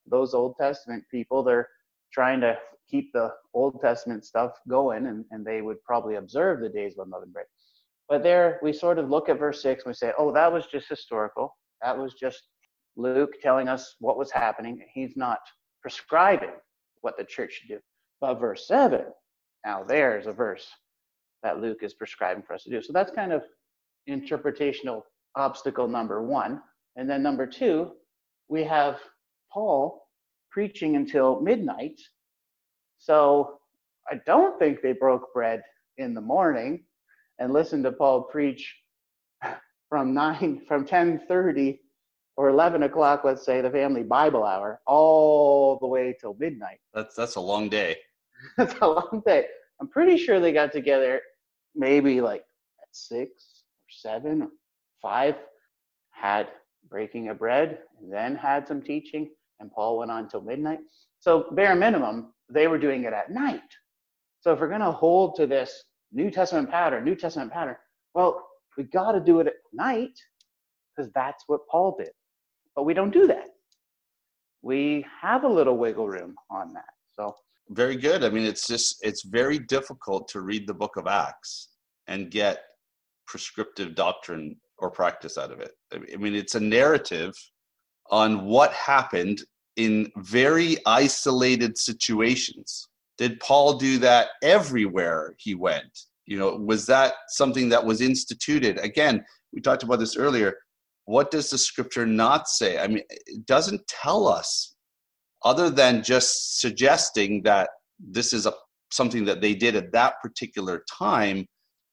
those 0.06 0.34
Old 0.34 0.56
Testament 0.60 1.04
people, 1.10 1.44
they're 1.44 1.70
trying 2.12 2.42
to 2.42 2.58
keep 2.90 3.14
the 3.14 3.32
Old 3.54 3.80
Testament 3.80 4.26
stuff 4.26 4.52
going, 4.68 5.08
and, 5.08 5.24
and 5.32 5.46
they 5.46 5.62
would 5.62 5.82
probably 5.86 6.16
observe 6.16 6.60
the 6.60 6.68
days 6.68 6.98
of 6.98 7.06
unleavened 7.06 7.32
bread. 7.32 7.46
But 8.10 8.24
there, 8.24 8.60
we 8.62 8.74
sort 8.74 9.00
of 9.00 9.10
look 9.10 9.30
at 9.30 9.40
verse 9.40 9.62
6 9.62 9.84
and 9.84 9.90
we 9.90 9.94
say, 9.94 10.12
oh, 10.18 10.32
that 10.34 10.52
was 10.52 10.66
just 10.68 10.90
historical. 10.90 11.56
That 11.82 11.98
was 11.98 12.14
just 12.14 12.44
Luke 12.96 13.34
telling 13.42 13.68
us 13.68 13.96
what 14.00 14.18
was 14.18 14.32
happening. 14.32 14.84
He's 14.94 15.16
not 15.16 15.40
prescribing 15.82 16.52
what 17.02 17.18
the 17.18 17.24
church 17.24 17.54
should 17.54 17.70
do. 17.70 17.80
But 18.22 18.36
verse 18.36 18.68
7, 18.68 19.02
now 19.66 19.84
there's 19.84 20.28
a 20.28 20.34
verse 20.34 20.68
that 21.44 21.60
Luke 21.60 21.80
is 21.82 21.94
prescribing 21.94 22.44
for 22.44 22.54
us 22.54 22.64
to 22.64 22.70
do. 22.70 22.82
So 22.82 22.94
that's 22.94 23.12
kind 23.12 23.34
of 23.34 23.44
interpretational 24.10 25.02
obstacle 25.36 25.88
number 25.88 26.22
one. 26.22 26.62
And 26.96 27.10
then 27.10 27.24
number 27.24 27.46
two, 27.46 27.92
we 28.48 28.64
have 28.64 29.00
Paul 29.52 30.08
preaching 30.52 30.96
until 30.96 31.42
midnight. 31.42 32.00
So 33.00 33.60
I 34.10 34.20
don't 34.26 34.58
think 34.60 34.82
they 34.82 34.94
broke 34.94 35.34
bread 35.34 35.62
in 35.98 36.14
the 36.14 36.22
morning 36.22 36.84
and 37.44 37.52
listened 37.52 37.84
to 37.84 37.92
Paul 37.92 38.24
preach 38.24 38.74
from 39.90 40.14
nine 40.14 40.62
from 40.66 40.86
10:30 40.86 41.78
or 42.38 42.50
11 42.50 42.84
o'clock, 42.84 43.24
let's 43.24 43.46
say, 43.46 43.62
the 43.62 43.70
family 43.70 44.02
Bible 44.02 44.44
hour, 44.44 44.82
all 44.88 45.78
the 45.80 45.86
way 45.86 46.16
till 46.20 46.36
midnight. 46.40 46.80
That's 46.94 47.16
that's 47.16 47.36
a 47.36 47.42
long 47.42 47.68
day. 47.68 47.98
that's 48.58 48.76
a 48.82 48.88
long 48.88 49.22
day. 49.26 49.48
I'm 49.80 49.90
pretty 49.90 50.18
sure 50.18 50.40
they 50.40 50.54
got 50.54 50.72
together 50.72 51.22
maybe 51.76 52.22
like 52.22 52.46
at 52.82 52.88
six 52.92 53.30
or 53.82 53.90
seven 53.90 54.44
or 54.44 54.50
five, 55.02 55.36
had 56.12 56.48
breaking 56.90 57.28
of 57.28 57.40
bread, 57.40 57.80
and 58.00 58.12
then 58.12 58.36
had 58.36 58.68
some 58.68 58.82
teaching, 58.82 59.30
and 59.60 59.70
Paul 59.70 59.98
went 59.98 60.12
on 60.12 60.30
till 60.30 60.42
midnight. 60.42 60.80
So 61.20 61.48
bare 61.52 61.76
minimum, 61.76 62.34
they 62.50 62.68
were 62.68 62.80
doing 62.80 63.04
it 63.04 63.12
at 63.12 63.32
night. 63.32 63.62
So 64.40 64.54
if 64.54 64.62
we're 64.62 64.70
gonna 64.70 64.92
hold 64.92 65.36
to 65.36 65.46
this 65.46 65.84
New 66.14 66.30
Testament 66.30 66.70
pattern, 66.70 67.04
New 67.04 67.16
Testament 67.16 67.52
pattern, 67.52 67.76
well, 68.14 68.46
we 68.78 68.84
got 68.86 69.14
to 69.14 69.20
do 69.20 69.40
it 69.40 69.48
at 69.48 69.54
night 69.74 70.18
because 70.96 71.12
that's 71.14 71.44
what 71.48 71.62
Paul 71.70 71.96
did. 71.98 72.12
But 72.76 72.84
we 72.84 72.94
don't 72.94 73.12
do 73.12 73.28
that. 73.28 73.48
We 74.62 75.06
have 75.22 75.44
a 75.44 75.48
little 75.48 75.78
wiggle 75.78 76.08
room 76.08 76.36
on 76.50 76.74
that. 76.74 76.86
So 77.16 77.36
very 77.70 77.96
good. 77.96 78.24
I 78.24 78.30
mean, 78.30 78.46
it's 78.46 78.68
just 78.68 78.98
it's 79.02 79.24
very 79.24 79.60
difficult 79.60 80.28
to 80.30 80.42
read 80.42 80.68
the 80.68 80.74
book 80.74 80.96
of 80.98 81.08
Acts 81.08 81.70
and 82.08 82.32
get 82.32 82.64
prescriptive 83.28 83.96
doctrine 83.96 84.56
or 84.80 84.92
practice 84.92 85.38
out 85.38 85.52
of 85.52 85.60
it. 85.60 85.72
I 85.94 86.18
mean, 86.18 86.36
it's 86.36 86.56
a 86.56 86.60
narrative 86.60 87.34
on 88.10 88.46
what 88.46 88.72
happened 88.74 89.42
in 89.78 90.12
very 90.18 90.78
isolated 90.86 91.78
situations. 91.78 92.90
Did 93.18 93.40
Paul 93.40 93.78
do 93.78 93.98
that 94.00 94.30
everywhere 94.42 95.36
he 95.38 95.56
went? 95.56 96.00
You 96.26 96.40
know, 96.40 96.56
was 96.56 96.86
that 96.88 97.14
something 97.30 97.70
that 97.70 97.86
was 97.86 98.02
instituted? 98.02 98.78
Again, 98.80 99.24
we 99.52 99.62
talked 99.62 99.84
about 99.84 100.00
this 100.00 100.18
earlier. 100.18 100.56
What 101.06 101.32
does 101.32 101.50
the 101.50 101.58
scripture 101.58 102.06
not 102.06 102.48
say? 102.48 102.80
I 102.80 102.88
mean, 102.88 103.04
it 103.10 103.46
doesn't 103.46 103.86
tell 103.88 104.28
us 104.28 104.76
other 105.44 105.70
than 105.70 106.04
just 106.04 106.60
suggesting 106.62 107.44
that 107.44 107.70
this 108.00 108.34
is 108.34 108.46
a 108.46 108.54
something 108.92 109.26
that 109.26 109.42
they 109.42 109.56
did 109.56 109.76
at 109.76 109.92
that 109.92 110.22
particular 110.22 110.84
time 111.00 111.46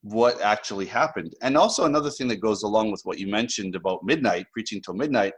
what 0.03 0.39
actually 0.41 0.85
happened 0.85 1.33
and 1.41 1.57
also 1.57 1.85
another 1.85 2.09
thing 2.09 2.27
that 2.27 2.41
goes 2.41 2.63
along 2.63 2.91
with 2.91 3.01
what 3.03 3.19
you 3.19 3.27
mentioned 3.27 3.75
about 3.75 4.03
midnight 4.03 4.45
preaching 4.53 4.81
till 4.81 4.93
midnight 4.93 5.33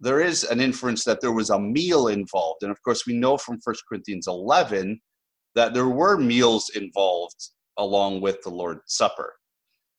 there 0.00 0.20
is 0.20 0.44
an 0.44 0.60
inference 0.60 1.04
that 1.04 1.20
there 1.20 1.32
was 1.32 1.50
a 1.50 1.58
meal 1.58 2.08
involved 2.08 2.62
and 2.62 2.70
of 2.70 2.82
course 2.82 3.06
we 3.06 3.14
know 3.14 3.36
from 3.36 3.58
1 3.62 3.74
corinthians 3.88 4.26
11 4.26 5.00
that 5.54 5.74
there 5.74 5.88
were 5.88 6.16
meals 6.16 6.70
involved 6.74 7.50
along 7.78 8.20
with 8.20 8.42
the 8.42 8.50
lord's 8.50 8.82
supper. 8.86 9.34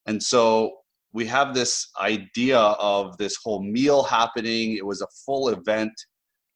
And 0.05 0.21
so 0.21 0.77
we 1.13 1.25
have 1.25 1.53
this 1.53 1.89
idea 1.99 2.57
of 2.57 3.17
this 3.17 3.37
whole 3.43 3.63
meal 3.63 4.03
happening. 4.03 4.77
It 4.77 4.85
was 4.85 5.01
a 5.01 5.07
full 5.25 5.49
event. 5.49 5.91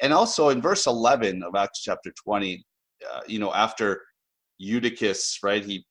And 0.01 0.13
also 0.13 0.49
in 0.49 0.61
verse 0.61 0.87
11 0.87 1.43
of 1.43 1.55
acts 1.55 1.81
chapter 1.81 2.11
20 2.23 2.63
uh, 3.11 3.21
you 3.27 3.39
know 3.39 3.53
after 3.53 4.01
eutychus 4.57 5.39
right 5.43 5.63
he 5.63 5.85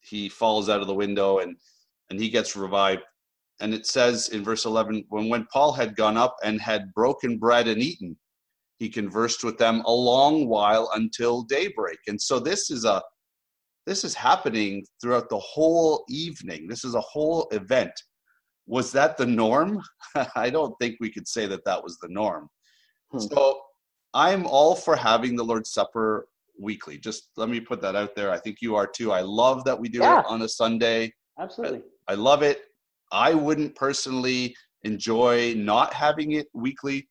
he 0.00 0.28
falls 0.28 0.68
out 0.68 0.80
of 0.80 0.88
the 0.88 0.94
window 0.94 1.38
and 1.38 1.56
and 2.10 2.20
he 2.20 2.28
gets 2.28 2.56
revived. 2.56 3.02
And 3.60 3.72
it 3.74 3.86
says 3.86 4.28
in 4.30 4.42
verse 4.42 4.64
11 4.64 5.04
when 5.08 5.28
when 5.28 5.46
paul 5.52 5.72
had 5.72 5.96
gone 5.96 6.16
up 6.16 6.36
and 6.42 6.60
had 6.60 6.92
broken 6.94 7.38
bread 7.38 7.68
and 7.68 7.82
eaten 7.82 8.16
he 8.80 8.88
conversed 8.88 9.44
with 9.44 9.56
them 9.56 9.82
a 9.86 9.92
long 9.92 10.48
while 10.48 10.90
until 10.94 11.42
daybreak 11.42 11.98
and 12.08 12.20
so 12.20 12.40
this 12.40 12.70
is 12.70 12.84
a 12.84 13.00
this 13.86 14.04
is 14.04 14.14
happening 14.14 14.84
throughout 15.00 15.28
the 15.30 15.38
whole 15.38 16.04
evening 16.08 16.66
this 16.66 16.84
is 16.84 16.94
a 16.94 17.00
whole 17.00 17.48
event 17.52 17.92
was 18.66 18.90
that 18.90 19.16
the 19.16 19.26
norm 19.26 19.80
i 20.34 20.50
don't 20.50 20.74
think 20.80 20.96
we 20.98 21.10
could 21.10 21.28
say 21.28 21.46
that 21.46 21.64
that 21.64 21.82
was 21.82 21.96
the 21.98 22.08
norm 22.08 22.48
hmm. 23.12 23.18
so 23.18 23.60
i'm 24.14 24.44
all 24.46 24.74
for 24.74 24.96
having 24.96 25.36
the 25.36 25.44
lord's 25.44 25.72
supper 25.72 26.26
weekly. 26.60 26.98
Just 26.98 27.30
let 27.36 27.48
me 27.48 27.60
put 27.60 27.80
that 27.82 27.96
out 27.96 28.14
there. 28.14 28.30
I 28.30 28.38
think 28.38 28.58
you 28.60 28.76
are 28.76 28.86
too. 28.86 29.12
I 29.12 29.22
love 29.22 29.64
that 29.64 29.78
we 29.78 29.88
do 29.88 29.98
yeah. 29.98 30.20
it 30.20 30.26
on 30.28 30.42
a 30.42 30.48
Sunday. 30.48 31.12
Absolutely. 31.38 31.82
I, 32.08 32.12
I 32.12 32.14
love 32.14 32.42
it. 32.42 32.62
I 33.12 33.34
wouldn't 33.34 33.74
personally 33.74 34.54
enjoy 34.84 35.54
not 35.54 35.92
having 35.92 36.32
it 36.32 36.46
weekly. 36.52 37.08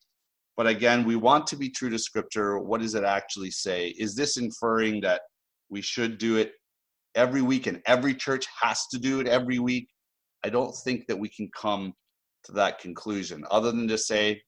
But 0.59 0.67
again, 0.67 1.05
we 1.05 1.15
want 1.15 1.47
to 1.47 1.55
be 1.55 1.69
true 1.69 1.89
to 1.89 1.97
scripture. 1.97 2.59
What 2.59 2.81
does 2.81 2.93
it 2.93 3.05
actually 3.05 3.49
say? 3.49 3.95
Is 3.97 4.13
this 4.13 4.35
inferring 4.35 4.99
that 4.99 5.21
we 5.69 5.81
should 5.81 6.17
do 6.17 6.35
it 6.35 6.51
every 7.15 7.41
week 7.41 7.65
and 7.65 7.81
every 7.85 8.13
church 8.13 8.45
has 8.61 8.85
to 8.87 8.99
do 8.99 9.21
it 9.21 9.27
every 9.29 9.59
week? 9.59 9.87
I 10.43 10.49
don't 10.49 10.75
think 10.83 11.07
that 11.07 11.17
we 11.17 11.29
can 11.29 11.49
come 11.57 11.93
to 12.43 12.51
that 12.51 12.79
conclusion 12.79 13.45
other 13.49 13.71
than 13.71 13.87
to 13.87 13.97
say, 13.97 14.41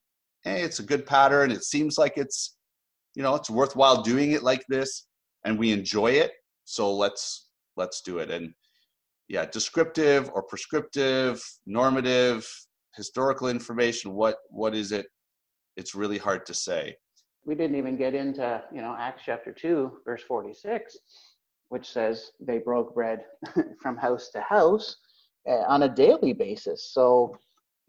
hey, 0.43 0.63
it's 0.63 0.79
a 0.79 0.83
good 0.83 1.05
pattern. 1.05 1.49
It 1.49 1.63
seems 1.63 1.97
like 1.97 2.17
it's 2.17 2.57
you 3.15 3.23
know 3.23 3.35
it's 3.35 3.49
worthwhile 3.49 4.01
doing 4.01 4.31
it 4.31 4.43
like 4.43 4.65
this 4.67 5.07
and 5.45 5.57
we 5.57 5.71
enjoy 5.71 6.11
it 6.11 6.31
so 6.65 6.93
let's 6.93 7.47
let's 7.77 8.01
do 8.01 8.17
it 8.19 8.29
and 8.29 8.53
yeah 9.27 9.45
descriptive 9.45 10.29
or 10.33 10.43
prescriptive 10.43 11.41
normative 11.65 12.45
historical 12.95 13.47
information 13.47 14.13
what 14.13 14.35
what 14.49 14.75
is 14.75 14.91
it 14.91 15.05
it's 15.77 15.95
really 15.95 16.17
hard 16.17 16.45
to 16.45 16.53
say 16.53 16.95
we 17.45 17.55
didn't 17.55 17.75
even 17.75 17.97
get 17.97 18.13
into 18.13 18.61
you 18.73 18.81
know 18.81 18.95
acts 18.97 19.23
chapter 19.25 19.51
2 19.51 19.99
verse 20.05 20.23
46 20.27 20.97
which 21.69 21.89
says 21.89 22.31
they 22.39 22.57
broke 22.57 22.93
bread 22.93 23.23
from 23.81 23.97
house 23.97 24.29
to 24.29 24.41
house 24.41 24.97
uh, 25.49 25.63
on 25.67 25.83
a 25.83 25.89
daily 25.89 26.33
basis 26.33 26.91
so 26.93 27.35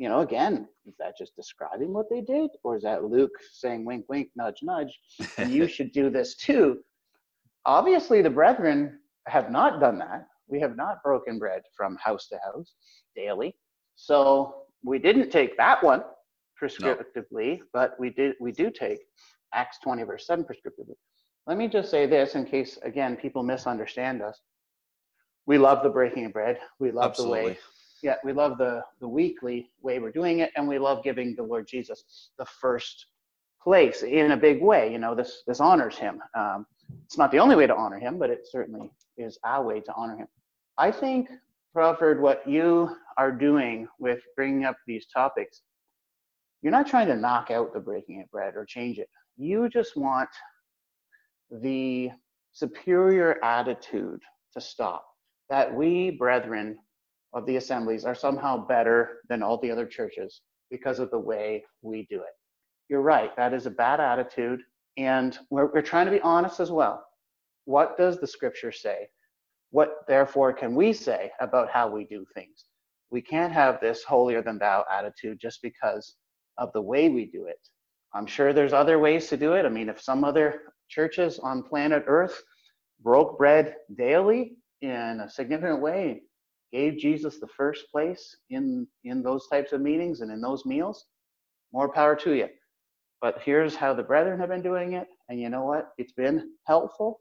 you 0.03 0.09
know, 0.09 0.19
again, 0.19 0.67
is 0.85 0.97
that 0.99 1.17
just 1.17 1.37
describing 1.37 1.93
what 1.93 2.11
they 2.11 2.21
did? 2.23 2.51
Or 2.65 2.77
is 2.77 2.83
that 2.83 3.05
Luke 3.05 3.31
saying, 3.53 3.85
wink, 3.85 4.07
wink, 4.09 4.31
nudge, 4.35 4.59
nudge, 4.61 4.99
and 5.39 5.53
you 5.53 5.69
should 5.69 5.93
do 5.93 6.11
this 6.11 6.35
too? 6.35 6.79
Obviously, 7.67 8.21
the 8.21 8.29
brethren 8.29 8.99
have 9.29 9.53
not 9.53 9.79
done 9.79 9.99
that. 9.99 10.27
We 10.49 10.59
have 10.59 10.77
not 10.77 11.05
broken 11.05 11.39
bread 11.39 11.63
from 11.77 11.97
house 12.03 12.27
to 12.31 12.39
house 12.45 12.75
daily. 13.15 13.55
So 13.95 14.65
we 14.83 14.99
didn't 14.99 15.31
take 15.31 15.57
that 15.59 15.81
one 15.85 16.03
prescriptively, 16.63 17.59
no. 17.59 17.65
but 17.73 17.95
we 17.99 18.11
did 18.11 18.35
we 18.41 18.53
do 18.53 18.71
take 18.71 19.01
Acts 19.55 19.79
20 19.83 20.03
verse 20.05 20.27
7 20.27 20.45
prescriptively. 20.45 20.95
Let 21.47 21.59
me 21.59 21.69
just 21.69 21.91
say 21.91 22.07
this 22.07 22.35
in 22.35 22.45
case 22.45 22.79
again 22.85 23.17
people 23.17 23.43
misunderstand 23.43 24.23
us. 24.23 24.41
We 25.47 25.59
love 25.59 25.83
the 25.83 25.91
breaking 25.91 26.27
of 26.27 26.33
bread. 26.33 26.59
We 26.79 26.93
love 26.93 27.11
Absolutely. 27.11 27.41
the 27.41 27.47
way 27.47 27.59
yeah, 28.03 28.17
we 28.25 28.33
love 28.33 28.59
the, 28.59 28.83
the 29.01 29.09
weekly 29.09 29.71
way 29.81 30.01
we're 30.01 30.11
doing 30.11 30.41
it, 30.41 30.51
and 30.57 30.67
we 30.67 30.79
love 30.79 31.05
giving 31.05 31.35
the 31.37 31.43
Lord 31.43 31.67
Jesus 31.69 32.31
the 32.37 32.45
first 32.45 33.07
place 33.63 34.03
in 34.03 34.33
a 34.33 34.37
big 34.37 34.61
way. 34.61 34.93
You 34.93 34.99
know, 34.99 35.15
this 35.15 35.43
this 35.47 35.61
honors 35.61 35.97
him. 35.97 36.21
Um, 36.37 36.67
it's 37.05 37.17
not 37.17 37.31
the 37.31 37.39
only 37.39 37.57
way 37.57 37.67
to 37.67 37.75
honor 37.75 37.99
him, 37.99 38.19
but 38.19 38.29
it 38.29 38.47
certainly 38.51 38.91
is 39.17 39.39
our 39.45 39.65
way 39.65 39.81
to 39.81 39.93
honor 39.95 40.17
him. 40.17 40.27
I 40.79 40.91
think, 40.91 41.29
Crawford, 41.73 42.21
what 42.21 42.47
you 42.47 42.91
are 43.17 43.31
doing 43.31 43.87
with 43.99 44.21
bringing 44.37 44.65
up 44.65 44.77
these 44.87 45.07
topics, 45.07 45.63
you're 46.63 46.73
not 46.73 46.87
trying 46.87 47.09
to 47.09 47.17
knock 47.17 47.51
out 47.51 47.73
the 47.73 47.81
breaking 47.81 48.23
of 48.23 48.31
bread 48.31 48.55
or 48.57 48.65
change 48.65 48.99
it. 48.99 49.09
You 49.37 49.69
just 49.69 49.97
want 49.97 50.29
the 51.51 52.11
superior 52.53 53.43
attitude 53.45 54.21
to 54.55 54.61
stop. 54.61 55.05
That 55.51 55.75
we, 55.75 56.11
brethren, 56.11 56.79
of 57.35 57.47
the 57.47 57.57
assemblies 57.57 58.05
are 58.05 58.15
somehow 58.15 58.67
better 58.67 59.19
than 59.29 59.43
all 59.43 59.59
the 59.59 59.71
other 59.71 59.87
churches 59.87 60.43
because 60.71 60.99
of 60.99 61.11
the 61.11 61.19
way 61.19 61.65
we 61.83 62.07
do 62.09 62.17
it. 62.17 62.35
You're 62.89 63.03
right, 63.03 63.35
that 63.37 63.53
is 63.53 63.67
a 63.67 63.71
bad 63.71 64.01
attitude. 64.01 64.61
And 64.97 65.39
we're, 65.51 65.73
we're 65.73 65.83
trying 65.83 66.07
to 66.07 66.13
be 66.13 66.21
honest 66.21 66.61
as 66.61 66.71
well. 66.71 67.05
What 67.65 67.97
does 67.97 68.19
the 68.19 68.27
scripture 68.27 68.73
say? 68.73 69.09
What, 69.71 70.05
therefore, 70.07 70.53
can 70.53 70.75
we 70.75 70.93
say 70.93 71.31
about 71.41 71.71
how 71.71 71.89
we 71.89 72.05
do 72.05 72.25
things? 72.35 72.67
We 73.11 73.23
can't 73.23 73.53
have 73.53 73.81
this 73.81 74.05
holier 74.05 74.43
than 74.43 74.59
thou 74.59 74.85
attitude 74.91 75.39
just 75.41 75.63
because 75.63 76.17
of 76.59 76.73
the 76.73 76.83
way 76.83 77.09
we 77.09 77.27
do 77.27 77.47
it. 77.47 77.59
I'm 78.15 78.27
sure 78.27 78.53
there's 78.53 78.73
other 78.73 78.99
ways 78.99 79.29
to 79.29 79.37
do 79.37 79.55
it. 79.55 79.65
I 79.65 79.69
mean, 79.69 79.89
if 79.89 80.01
some 80.01 80.25
other 80.25 80.61
churches 80.89 81.39
on 81.39 81.63
planet 81.63 82.05
Earth 82.07 82.43
broke 83.03 83.39
bread 83.39 83.77
daily 83.97 84.57
in 84.83 85.21
a 85.21 85.31
significant 85.31 85.81
way, 85.81 86.23
gave 86.73 86.99
Jesus 86.99 87.39
the 87.39 87.49
first 87.57 87.85
place 87.91 88.37
in 88.51 88.87
in 89.05 89.23
those 89.23 89.47
types 89.49 89.73
of 89.73 89.81
meetings 89.81 90.21
and 90.21 90.31
in 90.31 90.41
those 90.41 90.65
meals, 90.67 91.07
more 91.73 91.93
power 91.93 92.17
to 92.17 92.33
you. 92.35 92.49
But 93.21 93.41
here's 93.43 93.77
how 93.77 93.95
the 93.95 94.03
brethren 94.03 94.41
have 94.41 94.49
been 94.49 94.63
doing 94.63 94.95
it, 94.95 95.07
and 95.29 95.41
you 95.41 95.49
know 95.49 95.65
what? 95.65 95.91
It's 95.99 96.13
been 96.13 96.51
helpful. 96.67 97.21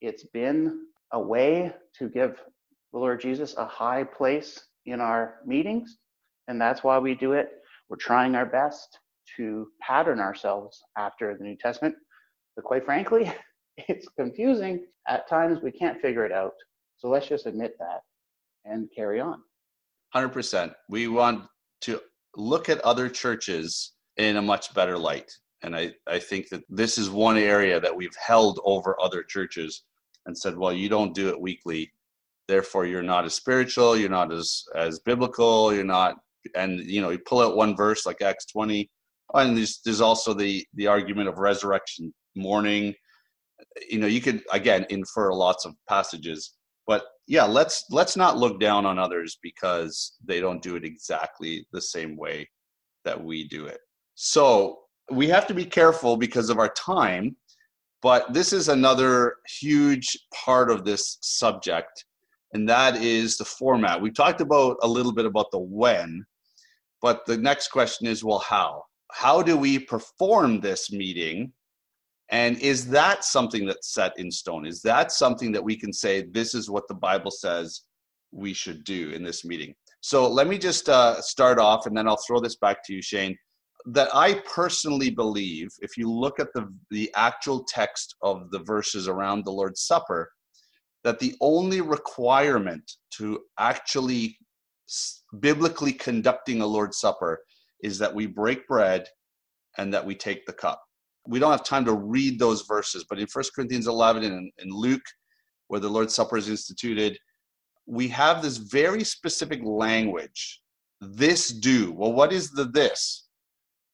It's 0.00 0.26
been 0.32 0.80
a 1.12 1.20
way 1.20 1.72
to 1.98 2.08
give 2.08 2.40
the 2.92 2.98
Lord 2.98 3.20
Jesus 3.20 3.56
a 3.56 3.64
high 3.66 4.04
place 4.04 4.60
in 4.86 5.00
our 5.00 5.36
meetings, 5.46 5.98
and 6.48 6.60
that's 6.60 6.82
why 6.82 6.98
we 6.98 7.14
do 7.14 7.32
it. 7.32 7.50
We're 7.88 7.96
trying 7.96 8.34
our 8.34 8.46
best 8.46 8.98
to 9.36 9.68
pattern 9.80 10.20
ourselves 10.20 10.82
after 10.96 11.36
the 11.36 11.44
New 11.44 11.56
Testament, 11.56 11.94
but 12.56 12.64
quite 12.64 12.84
frankly, 12.84 13.32
it's 13.76 14.08
confusing. 14.16 14.84
At 15.06 15.28
times 15.28 15.60
we 15.62 15.70
can't 15.70 16.00
figure 16.00 16.24
it 16.24 16.32
out. 16.32 16.54
So 16.96 17.08
let's 17.08 17.28
just 17.28 17.46
admit 17.46 17.76
that 17.78 18.00
and 18.64 18.88
carry 18.94 19.20
on. 19.20 19.40
100%. 20.14 20.74
We 20.88 21.08
want 21.08 21.44
to 21.82 22.00
look 22.36 22.68
at 22.68 22.80
other 22.80 23.08
churches 23.08 23.92
in 24.16 24.36
a 24.36 24.42
much 24.42 24.74
better 24.74 24.98
light. 24.98 25.30
And 25.62 25.74
I, 25.74 25.92
I 26.06 26.18
think 26.18 26.48
that 26.50 26.62
this 26.68 26.98
is 26.98 27.10
one 27.10 27.36
area 27.36 27.80
that 27.80 27.94
we've 27.94 28.14
held 28.16 28.60
over 28.64 29.00
other 29.00 29.22
churches 29.22 29.84
and 30.26 30.36
said, 30.36 30.56
well, 30.56 30.72
you 30.72 30.88
don't 30.88 31.14
do 31.14 31.28
it 31.28 31.40
weekly. 31.40 31.92
Therefore, 32.46 32.86
you're 32.86 33.02
not 33.02 33.24
as 33.24 33.34
spiritual, 33.34 33.96
you're 33.96 34.08
not 34.08 34.32
as, 34.32 34.64
as 34.74 35.00
biblical, 35.00 35.72
you're 35.72 35.84
not, 35.84 36.16
and 36.54 36.80
you 36.80 37.00
know, 37.00 37.10
you 37.10 37.18
pull 37.18 37.40
out 37.40 37.56
one 37.56 37.76
verse 37.76 38.06
like 38.06 38.22
Acts 38.22 38.46
20. 38.46 38.90
And 39.34 39.56
there's, 39.56 39.80
there's 39.84 40.00
also 40.00 40.32
the, 40.32 40.66
the 40.74 40.86
argument 40.86 41.28
of 41.28 41.38
resurrection 41.38 42.14
morning. 42.34 42.94
You 43.90 43.98
know, 43.98 44.06
you 44.06 44.20
could, 44.20 44.42
again, 44.52 44.86
infer 44.88 45.32
lots 45.32 45.66
of 45.66 45.74
passages 45.88 46.54
but 46.88 47.04
yeah 47.28 47.44
let's 47.44 47.84
let's 47.90 48.16
not 48.16 48.38
look 48.38 48.58
down 48.58 48.84
on 48.84 48.98
others 48.98 49.38
because 49.40 50.16
they 50.24 50.40
don't 50.40 50.62
do 50.62 50.74
it 50.74 50.84
exactly 50.84 51.64
the 51.72 51.80
same 51.80 52.16
way 52.16 52.48
that 53.04 53.22
we 53.22 53.46
do 53.46 53.66
it 53.66 53.78
so 54.16 54.78
we 55.12 55.28
have 55.28 55.46
to 55.46 55.54
be 55.54 55.64
careful 55.64 56.16
because 56.16 56.50
of 56.50 56.58
our 56.58 56.70
time 56.70 57.36
but 58.02 58.32
this 58.32 58.52
is 58.52 58.68
another 58.68 59.36
huge 59.60 60.18
part 60.34 60.70
of 60.70 60.84
this 60.84 61.18
subject 61.20 62.04
and 62.52 62.68
that 62.68 62.96
is 62.96 63.36
the 63.36 63.44
format 63.44 64.00
we 64.00 64.10
talked 64.10 64.40
about 64.40 64.76
a 64.82 64.88
little 64.88 65.12
bit 65.12 65.26
about 65.26 65.50
the 65.50 65.58
when 65.58 66.24
But 67.00 67.26
the 67.26 67.36
next 67.36 67.68
question 67.68 68.06
is 68.06 68.24
well, 68.24 68.40
how? 68.40 68.84
How 69.12 69.42
do 69.42 69.56
we 69.56 69.78
perform 69.78 70.60
this 70.60 70.90
meeting? 70.92 71.52
And 72.30 72.58
is 72.58 72.88
that 72.90 73.24
something 73.24 73.64
that's 73.64 73.94
set 73.94 74.12
in 74.18 74.30
stone? 74.30 74.66
Is 74.66 74.82
that 74.82 75.12
something 75.12 75.52
that 75.52 75.64
we 75.64 75.76
can 75.76 75.92
say, 75.92 76.26
this 76.30 76.54
is 76.54 76.68
what 76.68 76.86
the 76.88 76.94
Bible 76.94 77.30
says 77.30 77.82
we 78.32 78.52
should 78.52 78.84
do 78.84 79.10
in 79.10 79.22
this 79.22 79.44
meeting? 79.44 79.74
So 80.00 80.28
let 80.28 80.46
me 80.46 80.58
just 80.58 80.88
uh, 80.88 81.20
start 81.22 81.58
off 81.58 81.86
and 81.86 81.96
then 81.96 82.06
I'll 82.06 82.20
throw 82.26 82.40
this 82.40 82.56
back 82.56 82.84
to 82.84 82.94
you, 82.94 83.02
Shane. 83.02 83.36
That 83.86 84.14
I 84.14 84.42
personally 84.44 85.10
believe, 85.10 85.68
if 85.80 85.96
you 85.96 86.10
look 86.10 86.38
at 86.38 86.48
the, 86.52 86.68
the 86.90 87.10
actual 87.14 87.64
text 87.66 88.16
of 88.22 88.50
the 88.50 88.58
verses 88.58 89.08
around 89.08 89.44
the 89.44 89.52
Lord's 89.52 89.82
Supper, 89.82 90.30
that 91.08 91.18
the 91.20 91.34
only 91.40 91.80
requirement 91.80 92.92
to 93.10 93.40
actually 93.58 94.36
biblically 95.40 95.90
conducting 95.90 96.60
a 96.60 96.66
Lord's 96.66 96.98
Supper 96.98 97.40
is 97.82 97.96
that 97.96 98.14
we 98.14 98.26
break 98.26 98.68
bread 98.68 99.08
and 99.78 99.90
that 99.94 100.04
we 100.04 100.14
take 100.14 100.44
the 100.44 100.52
cup. 100.52 100.82
We 101.26 101.38
don't 101.38 101.50
have 101.50 101.64
time 101.64 101.86
to 101.86 101.94
read 101.94 102.38
those 102.38 102.66
verses, 102.66 103.06
but 103.08 103.18
in 103.18 103.26
1 103.32 103.44
Corinthians 103.54 103.86
11 103.86 104.22
and 104.22 104.52
in 104.58 104.68
Luke, 104.70 105.06
where 105.68 105.80
the 105.80 105.88
Lord's 105.88 106.14
Supper 106.14 106.36
is 106.36 106.50
instituted, 106.50 107.18
we 107.86 108.06
have 108.08 108.42
this 108.42 108.58
very 108.58 109.02
specific 109.02 109.60
language. 109.64 110.60
This 111.00 111.48
do. 111.48 111.90
Well, 111.92 112.12
what 112.12 112.34
is 112.34 112.50
the 112.50 112.64
this? 112.66 113.28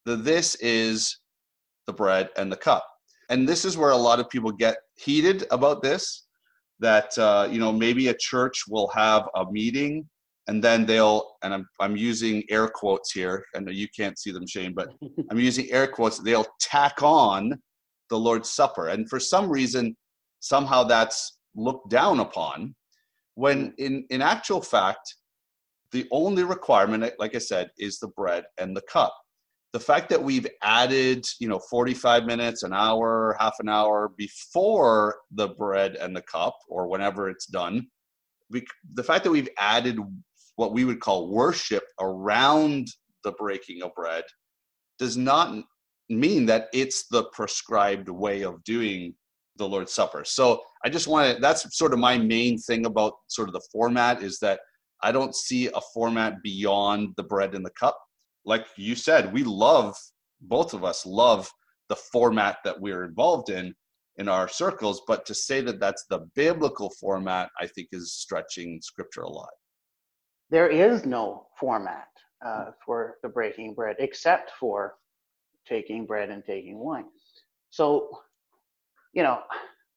The 0.05 0.17
this 0.17 0.57
is 0.57 1.21
the 1.87 1.93
bread 1.93 2.31
and 2.37 2.51
the 2.51 2.57
cup. 2.57 2.85
And 3.31 3.49
this 3.49 3.65
is 3.65 3.79
where 3.79 3.91
a 3.91 3.97
lot 3.97 4.19
of 4.19 4.29
people 4.29 4.51
get 4.51 4.79
heated 4.97 5.47
about 5.53 5.81
this 5.81 6.24
that 6.85 7.17
uh, 7.19 7.49
you 7.51 7.59
know 7.59 7.73
maybe 7.73 8.09
a 8.09 8.15
church 8.31 8.65
will 8.69 8.89
have 8.89 9.29
a 9.35 9.51
meeting 9.51 10.09
and 10.47 10.63
then 10.63 10.85
they'll 10.85 11.37
and 11.43 11.55
I'm 11.55 11.69
I'm 11.81 11.97
using 11.97 12.43
air 12.51 12.69
quotes 12.69 13.13
here. 13.13 13.45
I 13.57 13.61
know 13.61 13.71
you 13.71 13.89
can't 13.97 14.19
see 14.19 14.31
them, 14.31 14.47
Shane, 14.47 14.75
but 14.75 14.89
I'm 15.31 15.39
using 15.39 15.71
air 15.71 15.87
quotes. 15.87 16.19
They'll 16.19 16.47
tack 16.61 17.03
on 17.03 17.59
the 18.11 18.19
Lord's 18.19 18.51
Supper, 18.51 18.89
and 18.89 19.09
for 19.09 19.19
some 19.19 19.49
reason, 19.49 19.97
somehow 20.41 20.85
that's 20.85 21.39
looked 21.57 21.91
down 21.91 22.21
upon. 22.21 22.75
When 23.35 23.75
in 23.79 24.07
in 24.11 24.21
actual 24.23 24.61
fact, 24.61 25.17
the 25.93 26.07
only 26.11 26.45
requirement, 26.45 27.13
like 27.19 27.35
I 27.35 27.39
said, 27.39 27.71
is 27.79 27.99
the 27.99 28.09
bread 28.09 28.45
and 28.59 28.77
the 28.77 28.83
cup. 28.83 29.15
The 29.75 29.81
fact 29.81 30.09
that 30.11 30.23
we've 30.23 30.47
added, 30.63 31.27
you 31.41 31.49
know, 31.49 31.59
45 31.59 32.25
minutes, 32.25 32.63
an 32.63 32.73
hour, 32.73 33.37
half 33.41 33.57
an 33.59 33.69
hour 33.69 34.13
before 34.17 35.17
the 35.33 35.49
bread 35.49 35.97
and 35.97 36.15
the 36.17 36.23
cup, 36.23 36.57
or 36.69 36.87
whenever 36.87 37.29
it's 37.29 37.47
done, 37.47 37.89
we, 38.51 38.65
the 38.95 39.03
fact 39.03 39.25
that 39.25 39.33
we've 39.33 39.49
added 39.59 39.99
what 40.55 40.73
we 40.73 40.85
would 40.85 41.01
call 41.01 41.29
worship 41.29 41.83
around 42.01 42.87
the 43.25 43.33
breaking 43.33 43.83
of 43.83 43.93
bread 43.97 44.23
does 45.01 45.17
not 45.17 45.65
mean 46.09 46.47
that 46.47 46.69
it's 46.73 47.09
the 47.09 47.25
prescribed 47.33 48.09
way 48.09 48.45
of 48.45 48.63
doing 48.63 49.13
the 49.57 49.69
Lord's 49.69 49.93
Supper. 49.93 50.25
So 50.25 50.63
I 50.85 50.89
just 50.89 51.09
want 51.09 51.35
to, 51.35 51.41
that's 51.41 51.77
sort 51.77 51.93
of 51.93 51.99
my 51.99 52.17
main 52.17 52.59
thing 52.59 52.87
about 52.87 53.15
sort 53.27 53.49
of 53.49 53.55
the 53.55 53.67
format 53.73 54.23
is 54.23 54.39
that 54.39 54.61
I 55.03 55.11
don't 55.11 55.35
see 55.35 55.67
a 55.67 55.81
format 55.93 56.43
beyond 56.45 57.15
the 57.17 57.25
bread 57.25 57.57
and 57.57 57.67
the 57.67 57.71
cup. 57.71 57.99
Like 58.45 58.67
you 58.77 58.95
said, 58.95 59.33
we 59.33 59.45
love, 59.45 59.97
both 60.41 60.75
of 60.75 60.85
us 60.85 61.07
love 61.07 61.51
the 61.89 61.97
format 61.97 62.59
that 62.65 62.81
we're 62.81 63.05
involved 63.05 63.51
in 63.51 63.75
in 64.17 64.29
our 64.29 64.49
circles, 64.49 65.03
but 65.09 65.27
to 65.27 65.35
say 65.35 65.61
that 65.61 65.81
that's 65.81 66.05
the 66.09 66.21
biblical 66.37 66.91
format, 67.01 67.51
I 67.61 67.67
think 67.67 67.89
is 67.93 68.13
stretching 68.13 68.81
scripture 68.81 69.23
a 69.23 69.29
lot 69.29 69.51
there 70.51 70.69
is 70.69 71.05
no 71.05 71.47
format 71.59 72.09
uh, 72.45 72.67
for 72.85 73.17
the 73.23 73.29
breaking 73.29 73.75
bread 73.75 73.97
except 73.99 74.53
for 74.61 74.95
taking 75.67 76.07
bread 76.07 76.31
and 76.31 76.45
taking 76.45 76.79
wine. 76.79 77.07
So, 77.71 78.21
you 79.15 79.23
know, 79.23 79.41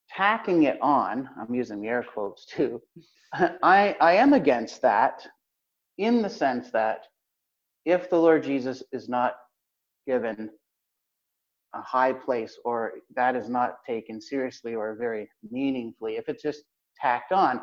tacking 0.10 0.64
it 0.64 0.80
on, 0.82 1.30
I'm 1.40 1.54
using 1.54 1.82
the 1.82 1.90
air 1.90 2.04
quotes 2.12 2.46
too, 2.46 2.82
I, 3.34 3.96
I 4.00 4.14
am 4.14 4.34
against 4.34 4.82
that 4.82 5.28
in 5.98 6.22
the 6.22 6.30
sense 6.30 6.72
that 6.72 7.06
if 7.88 8.10
the 8.10 8.20
Lord 8.20 8.44
Jesus 8.44 8.84
is 8.92 9.08
not 9.08 9.38
given 10.06 10.50
a 11.74 11.82
high 11.82 12.12
place 12.12 12.60
or 12.66 12.96
that 13.16 13.34
is 13.34 13.48
not 13.48 13.78
taken 13.86 14.20
seriously 14.20 14.76
or 14.76 14.94
very 14.96 15.30
meaningfully, 15.50 16.18
if 16.18 16.28
it's 16.28 16.44
just 16.44 16.64
tacked 17.02 17.32
on, 17.32 17.62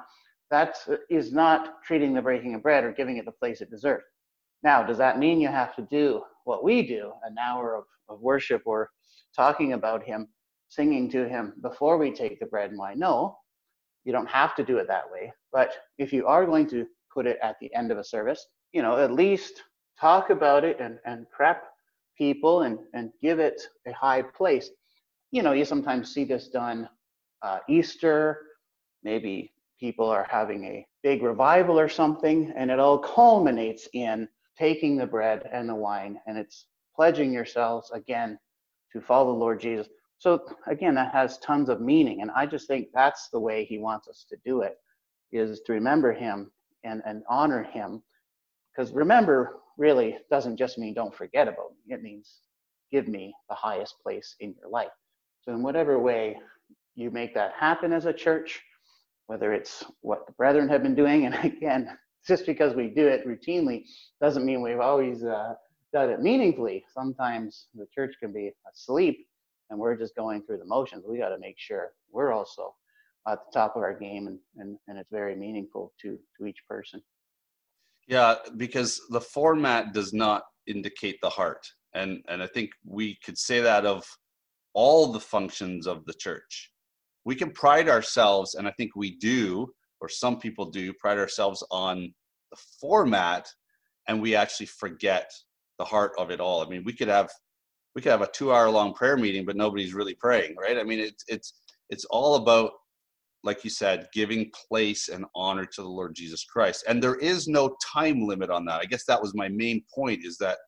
that 0.50 0.78
is 1.10 1.30
not 1.30 1.82
treating 1.84 2.14
the 2.14 2.22
breaking 2.22 2.54
of 2.54 2.62
bread 2.62 2.84
or 2.84 2.92
giving 2.92 3.18
it 3.18 3.26
the 3.26 3.32
place 3.32 3.60
it 3.60 3.70
deserves. 3.70 4.04
Now, 4.62 4.82
does 4.82 4.96
that 4.96 5.18
mean 5.18 5.42
you 5.42 5.48
have 5.48 5.76
to 5.76 5.82
do 5.90 6.22
what 6.44 6.64
we 6.64 6.86
do, 6.86 7.12
an 7.24 7.36
hour 7.38 7.76
of, 7.76 7.84
of 8.08 8.22
worship 8.22 8.62
or 8.64 8.88
talking 9.36 9.74
about 9.74 10.02
Him, 10.02 10.28
singing 10.68 11.10
to 11.10 11.28
Him 11.28 11.52
before 11.60 11.98
we 11.98 12.10
take 12.10 12.40
the 12.40 12.46
bread 12.46 12.70
and 12.70 12.78
wine? 12.78 12.98
No, 12.98 13.36
you 14.04 14.12
don't 14.12 14.30
have 14.30 14.56
to 14.56 14.64
do 14.64 14.78
it 14.78 14.88
that 14.88 15.10
way. 15.12 15.34
But 15.52 15.74
if 15.98 16.14
you 16.14 16.26
are 16.26 16.46
going 16.46 16.66
to 16.70 16.86
put 17.12 17.26
it 17.26 17.36
at 17.42 17.56
the 17.60 17.74
end 17.74 17.92
of 17.92 17.98
a 17.98 18.04
service, 18.04 18.46
you 18.72 18.80
know, 18.80 18.96
at 18.96 19.12
least 19.12 19.60
talk 20.00 20.30
about 20.30 20.64
it 20.64 20.80
and, 20.80 20.98
and 21.04 21.30
prep 21.30 21.64
people 22.16 22.62
and, 22.62 22.78
and 22.92 23.10
give 23.22 23.38
it 23.38 23.62
a 23.86 23.92
high 23.92 24.22
place. 24.22 24.70
You 25.30 25.42
know, 25.42 25.52
you 25.52 25.64
sometimes 25.64 26.12
see 26.12 26.24
this 26.24 26.48
done 26.48 26.88
uh, 27.42 27.58
Easter, 27.68 28.40
maybe 29.02 29.52
people 29.78 30.08
are 30.08 30.26
having 30.30 30.64
a 30.64 30.86
big 31.02 31.22
revival 31.22 31.78
or 31.78 31.88
something, 31.88 32.52
and 32.56 32.70
it 32.70 32.78
all 32.78 32.98
culminates 32.98 33.88
in 33.92 34.28
taking 34.58 34.96
the 34.96 35.06
bread 35.06 35.48
and 35.52 35.68
the 35.68 35.74
wine, 35.74 36.18
and 36.26 36.38
it's 36.38 36.66
pledging 36.94 37.32
yourselves 37.32 37.90
again 37.92 38.38
to 38.92 39.00
follow 39.00 39.32
the 39.32 39.38
Lord 39.38 39.60
Jesus. 39.60 39.88
So 40.18 40.46
again, 40.66 40.94
that 40.94 41.12
has 41.12 41.38
tons 41.38 41.68
of 41.68 41.80
meaning, 41.80 42.22
and 42.22 42.30
I 42.30 42.46
just 42.46 42.66
think 42.66 42.88
that's 42.94 43.28
the 43.28 43.40
way 43.40 43.64
He 43.64 43.78
wants 43.78 44.08
us 44.08 44.24
to 44.30 44.36
do 44.44 44.62
it, 44.62 44.78
is 45.32 45.60
to 45.66 45.72
remember 45.72 46.12
Him 46.12 46.50
and 46.84 47.02
and 47.04 47.22
honor 47.28 47.64
Him, 47.64 48.02
because 48.70 48.92
remember 48.92 49.56
really 49.76 50.18
doesn't 50.30 50.56
just 50.56 50.78
mean 50.78 50.94
don't 50.94 51.14
forget 51.14 51.48
about 51.48 51.70
me. 51.86 51.94
It 51.94 52.02
means 52.02 52.40
give 52.92 53.08
me 53.08 53.34
the 53.48 53.54
highest 53.54 53.96
place 54.02 54.36
in 54.40 54.54
your 54.60 54.70
life. 54.70 54.92
So 55.42 55.52
in 55.52 55.62
whatever 55.62 55.98
way 55.98 56.36
you 56.94 57.10
make 57.10 57.34
that 57.34 57.52
happen 57.58 57.92
as 57.92 58.06
a 58.06 58.12
church, 58.12 58.62
whether 59.26 59.52
it's 59.52 59.84
what 60.00 60.26
the 60.26 60.32
brethren 60.32 60.68
have 60.68 60.82
been 60.82 60.94
doing. 60.94 61.26
And 61.32 61.34
again, 61.44 61.98
just 62.26 62.46
because 62.46 62.74
we 62.74 62.88
do 62.88 63.06
it 63.06 63.26
routinely 63.26 63.84
doesn't 64.20 64.44
mean 64.44 64.62
we've 64.62 64.80
always 64.80 65.24
uh, 65.24 65.54
done 65.92 66.10
it 66.10 66.20
meaningfully. 66.20 66.84
Sometimes 66.92 67.66
the 67.74 67.86
church 67.94 68.14
can 68.20 68.32
be 68.32 68.52
asleep 68.72 69.26
and 69.70 69.78
we're 69.78 69.96
just 69.96 70.14
going 70.14 70.42
through 70.42 70.58
the 70.58 70.66
motions. 70.66 71.04
We 71.08 71.18
got 71.18 71.30
to 71.30 71.38
make 71.38 71.56
sure 71.58 71.92
we're 72.10 72.32
also 72.32 72.74
at 73.26 73.38
the 73.46 73.58
top 73.58 73.76
of 73.76 73.82
our 73.82 73.94
game 73.98 74.26
and, 74.26 74.38
and, 74.56 74.78
and 74.88 74.98
it's 74.98 75.10
very 75.10 75.34
meaningful 75.34 75.92
to, 76.02 76.18
to 76.38 76.46
each 76.46 76.58
person. 76.68 77.02
Yeah, 78.06 78.36
because 78.56 79.00
the 79.10 79.20
format 79.20 79.92
does 79.92 80.12
not 80.12 80.42
indicate 80.66 81.18
the 81.22 81.30
heart. 81.30 81.66
And, 81.94 82.22
and 82.28 82.42
I 82.42 82.46
think 82.46 82.70
we 82.84 83.18
could 83.24 83.38
say 83.38 83.60
that 83.60 83.86
of 83.86 84.04
all 84.74 85.12
the 85.12 85.20
functions 85.20 85.86
of 85.86 86.04
the 86.04 86.14
church 86.14 86.70
we 87.24 87.34
can 87.34 87.50
pride 87.50 87.88
ourselves, 87.88 88.54
and 88.54 88.68
I 88.68 88.70
think 88.72 88.94
we 88.94 89.16
do, 89.16 89.72
or 90.00 90.08
some 90.08 90.38
people 90.38 90.70
do, 90.70 90.92
pride 90.92 91.18
ourselves 91.18 91.64
on 91.70 92.12
the 92.50 92.58
format, 92.80 93.48
and 94.08 94.20
we 94.20 94.34
actually 94.34 94.66
forget 94.66 95.30
the 95.78 95.84
heart 95.84 96.12
of 96.18 96.30
it 96.30 96.40
all. 96.40 96.62
I 96.62 96.68
mean, 96.68 96.84
we 96.84 96.92
could 96.92 97.08
have 97.08 97.30
we 97.94 98.02
could 98.02 98.10
have 98.10 98.22
a 98.22 98.30
two-hour 98.32 98.68
long 98.70 98.92
prayer 98.92 99.16
meeting, 99.16 99.44
but 99.44 99.56
nobody's 99.56 99.94
really 99.94 100.14
praying, 100.14 100.56
right? 100.60 100.78
I 100.78 100.82
mean, 100.82 100.98
it's 100.98 101.24
it's 101.28 101.54
it's 101.90 102.04
all 102.06 102.36
about, 102.36 102.72
like 103.44 103.62
you 103.62 103.70
said, 103.70 104.08
giving 104.12 104.50
place 104.68 105.08
and 105.08 105.24
honor 105.34 105.66
to 105.66 105.82
the 105.82 105.88
Lord 105.88 106.14
Jesus 106.14 106.44
Christ, 106.44 106.84
and 106.88 107.02
there 107.02 107.16
is 107.16 107.46
no 107.46 107.76
time 107.84 108.26
limit 108.26 108.50
on 108.50 108.64
that. 108.64 108.80
I 108.80 108.86
guess 108.86 109.04
that 109.04 109.20
was 109.20 109.34
my 109.34 109.48
main 109.48 109.84
point. 109.94 110.24
Is 110.24 110.38
that 110.38 110.58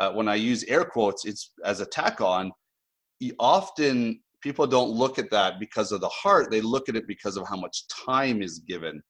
uh, 0.00 0.10
when 0.12 0.28
I 0.28 0.34
use 0.34 0.64
air 0.64 0.84
quotes, 0.84 1.24
it's 1.24 1.52
as 1.64 1.80
a 1.80 1.86
tack 1.86 2.20
on. 2.20 2.50
Often 3.38 4.20
people 4.42 4.66
don't 4.66 4.90
look 4.90 5.18
at 5.18 5.30
that 5.30 5.58
because 5.58 5.92
of 5.92 6.00
the 6.00 6.08
heart 6.08 6.50
they 6.50 6.60
look 6.60 6.88
at 6.88 6.96
it 6.96 7.06
because 7.06 7.36
of 7.36 7.46
how 7.48 7.56
much 7.56 7.86
time 7.88 8.42
is 8.42 8.60
given 8.60 9.02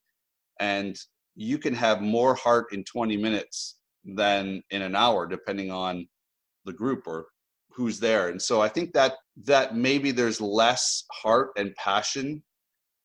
and 0.60 0.96
you 1.34 1.58
can 1.58 1.74
have 1.74 2.00
more 2.00 2.34
heart 2.34 2.66
in 2.72 2.82
20 2.84 3.16
minutes 3.16 3.78
than 4.04 4.62
in 4.70 4.82
an 4.82 4.96
hour 4.96 5.26
depending 5.26 5.70
on 5.70 6.06
the 6.64 6.72
group 6.72 7.06
or 7.06 7.26
who's 7.72 8.00
there 8.00 8.28
and 8.28 8.40
so 8.40 8.60
i 8.60 8.68
think 8.68 8.92
that 8.92 9.14
that 9.44 9.76
maybe 9.76 10.10
there's 10.10 10.40
less 10.40 11.04
heart 11.12 11.50
and 11.56 11.74
passion 11.76 12.42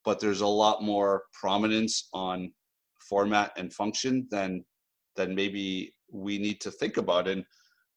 but 0.04 0.20
there's 0.20 0.40
a 0.40 0.46
lot 0.46 0.82
more 0.82 1.24
prominence 1.32 2.08
on 2.12 2.52
format 3.00 3.52
and 3.56 3.72
function 3.72 4.26
than 4.30 4.64
than 5.16 5.34
maybe 5.34 5.94
we 6.10 6.38
need 6.38 6.60
to 6.60 6.70
think 6.70 6.96
about 6.96 7.28
and 7.28 7.44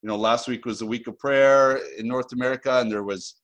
you 0.02 0.08
know 0.08 0.18
last 0.18 0.48
week 0.48 0.66
was 0.66 0.80
the 0.80 0.86
week 0.86 1.08
of 1.08 1.18
prayer 1.18 1.80
in 1.98 2.08
north 2.08 2.32
america 2.34 2.80
and 2.80 2.92
there 2.92 3.04
was 3.04 3.36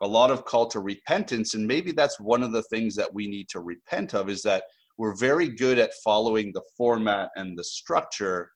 a 0.00 0.06
lot 0.06 0.30
of 0.30 0.44
call 0.44 0.66
to 0.66 0.80
repentance 0.80 1.54
and 1.54 1.66
maybe 1.66 1.90
that's 1.90 2.20
one 2.20 2.42
of 2.42 2.52
the 2.52 2.62
things 2.64 2.94
that 2.94 3.12
we 3.12 3.26
need 3.26 3.48
to 3.48 3.60
repent 3.60 4.14
of 4.14 4.28
is 4.28 4.42
that 4.42 4.62
we're 4.96 5.16
very 5.16 5.48
good 5.48 5.78
at 5.78 5.92
following 6.04 6.52
the 6.52 6.62
format 6.76 7.30
and 7.36 7.58
the 7.58 7.64
structure 7.64 8.50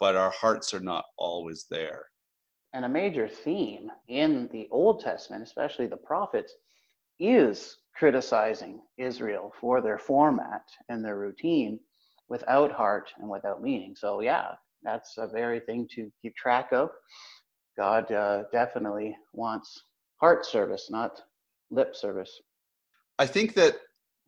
but 0.00 0.16
our 0.16 0.30
hearts 0.30 0.72
are 0.74 0.80
not 0.80 1.04
always 1.16 1.66
there. 1.70 2.06
And 2.72 2.84
a 2.84 2.88
major 2.88 3.28
theme 3.28 3.90
in 4.08 4.48
the 4.52 4.68
Old 4.70 5.00
Testament, 5.00 5.42
especially 5.42 5.86
the 5.86 5.96
prophets, 5.96 6.54
is 7.18 7.78
criticizing 7.98 8.80
Israel 8.96 9.52
for 9.60 9.80
their 9.80 9.98
format 9.98 10.62
and 10.88 11.04
their 11.04 11.18
routine 11.18 11.80
without 12.28 12.70
heart 12.70 13.10
and 13.18 13.28
without 13.28 13.62
meaning. 13.62 13.94
So, 13.96 14.20
yeah, 14.20 14.52
that's 14.82 15.16
a 15.18 15.26
very 15.26 15.60
thing 15.60 15.88
to 15.94 16.10
keep 16.22 16.36
track 16.36 16.68
of. 16.72 16.90
God 17.76 18.10
uh, 18.12 18.44
definitely 18.52 19.16
wants 19.32 19.82
heart 20.20 20.46
service, 20.46 20.88
not 20.90 21.22
lip 21.70 21.96
service. 21.96 22.40
I 23.18 23.26
think 23.26 23.54
that 23.54 23.76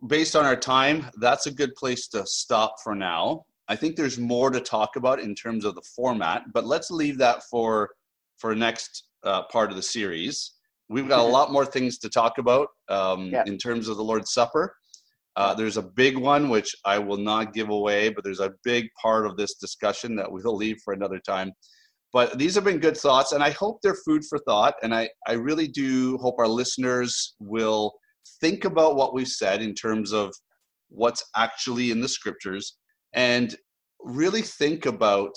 based 0.07 0.35
on 0.35 0.45
our 0.45 0.57
time, 0.57 1.07
that's 1.19 1.47
a 1.47 1.53
good 1.53 1.75
place 1.75 2.09
to 2.09 2.27
stop 2.27 2.77
for 2.83 2.95
now. 2.95 3.45
I 3.69 3.77
think 3.77 3.95
there's 3.95 4.19
more 4.19 4.51
to 4.51 4.61
talk 4.61 4.97
about 4.97 5.21
in 5.21 5.35
terms 5.35 5.65
of 5.65 5.77
the 5.77 5.83
format, 5.83 6.53
but 6.53 6.67
let's 6.67 6.91
leave 6.91 7.19
that 7.19 7.45
for 7.45 7.91
for 8.39 8.55
next 8.55 9.05
uh, 9.23 9.43
part 9.45 9.71
of 9.71 9.77
the 9.77 9.83
series. 9.83 10.53
We've 10.91 11.09
got 11.09 11.21
a 11.21 11.23
lot 11.23 11.53
more 11.53 11.65
things 11.65 11.99
to 11.99 12.09
talk 12.09 12.39
about 12.39 12.67
um, 12.89 13.27
yeah. 13.27 13.45
in 13.47 13.59
terms 13.59 13.87
of 13.87 13.97
the 13.97 14.03
Lord's 14.03 14.33
Supper. 14.33 14.75
Uh, 15.37 15.55
there's 15.55 15.77
a 15.77 15.83
big 15.83 16.19
one 16.19 16.49
which 16.49 16.75
I 16.85 16.99
will 16.99 17.17
not 17.17 17.55
give 17.55 17.69
away, 17.69 18.09
but 18.09 18.25
there's 18.25 18.41
a 18.41 18.53
big 18.65 18.89
part 19.01 19.25
of 19.25 19.37
this 19.37 19.55
discussion 19.55 20.17
that 20.17 20.31
we'll 20.31 20.57
leave 20.57 20.79
for 20.85 20.93
another 20.93 21.21
time. 21.21 21.53
But 22.13 22.39
these 22.39 22.57
have 22.57 22.65
been 22.65 22.81
good 22.81 22.97
thoughts, 22.97 23.31
and 23.31 23.41
I 23.41 23.51
hope 23.51 23.79
they're 23.81 23.95
food 24.05 24.25
for 24.29 24.41
thought. 24.41 24.75
And 24.83 24.93
I, 24.93 25.09
I 25.29 25.35
really 25.35 25.69
do 25.69 26.19
hope 26.19 26.35
our 26.41 26.49
listeners 26.49 27.37
will 27.39 27.93
think 28.41 28.65
about 28.65 28.97
what 28.97 29.15
we've 29.15 29.29
said 29.29 29.63
in 29.63 29.75
terms 29.75 30.13
of 30.13 30.35
what's 30.89 31.25
actually 31.37 31.93
in 31.93 32.01
the 32.01 32.09
scriptures 32.09 32.77
and 33.13 33.55
really 34.01 34.43
think 34.43 34.87
about 34.87 35.31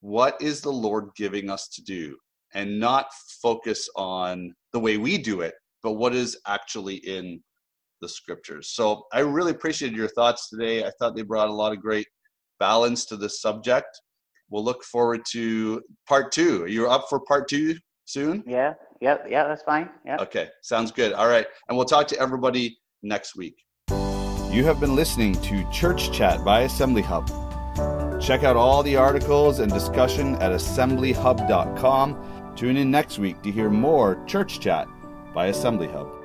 what 0.00 0.40
is 0.40 0.60
the 0.60 0.70
Lord 0.70 1.08
giving 1.16 1.50
us 1.50 1.68
to 1.74 1.82
do 1.82 2.16
and 2.54 2.78
not 2.78 3.06
focus 3.42 3.88
on 3.96 4.52
the 4.72 4.80
way 4.80 4.96
we 4.96 5.18
do 5.18 5.40
it, 5.40 5.54
but 5.82 5.92
what 5.92 6.14
is 6.14 6.38
actually 6.46 6.96
in 6.96 7.40
the 8.00 8.08
scriptures. 8.08 8.70
So 8.74 9.04
I 9.12 9.20
really 9.20 9.52
appreciated 9.52 9.96
your 9.96 10.08
thoughts 10.08 10.48
today. 10.48 10.84
I 10.84 10.90
thought 10.98 11.16
they 11.16 11.22
brought 11.22 11.48
a 11.48 11.52
lot 11.52 11.72
of 11.72 11.80
great 11.80 12.06
balance 12.60 13.04
to 13.06 13.16
this 13.16 13.40
subject. 13.40 13.88
We'll 14.50 14.64
look 14.64 14.84
forward 14.84 15.22
to 15.32 15.82
part 16.08 16.30
two. 16.32 16.62
Are 16.62 16.68
you 16.68 16.88
up 16.88 17.06
for 17.08 17.20
part 17.20 17.48
two 17.48 17.76
soon? 18.04 18.44
Yeah, 18.46 18.74
yeah, 19.00 19.18
yeah, 19.28 19.48
that's 19.48 19.62
fine. 19.62 19.88
Yeah. 20.04 20.16
Okay, 20.20 20.48
sounds 20.62 20.92
good. 20.92 21.12
All 21.12 21.28
right. 21.28 21.46
And 21.68 21.76
we'll 21.76 21.86
talk 21.86 22.06
to 22.08 22.18
everybody 22.18 22.78
next 23.02 23.36
week. 23.36 23.56
You 23.88 24.64
have 24.64 24.78
been 24.78 24.94
listening 24.94 25.34
to 25.42 25.68
Church 25.72 26.12
Chat 26.12 26.44
by 26.44 26.60
Assembly 26.60 27.02
Hub. 27.02 27.26
Check 28.20 28.44
out 28.44 28.56
all 28.56 28.82
the 28.82 28.96
articles 28.96 29.58
and 29.58 29.72
discussion 29.72 30.36
at 30.36 30.52
assemblyhub.com. 30.52 32.33
Tune 32.56 32.76
in 32.76 32.90
next 32.90 33.18
week 33.18 33.42
to 33.42 33.50
hear 33.50 33.68
more 33.68 34.22
Church 34.26 34.60
Chat 34.60 34.88
by 35.34 35.46
Assembly 35.46 35.88
Hub. 35.88 36.23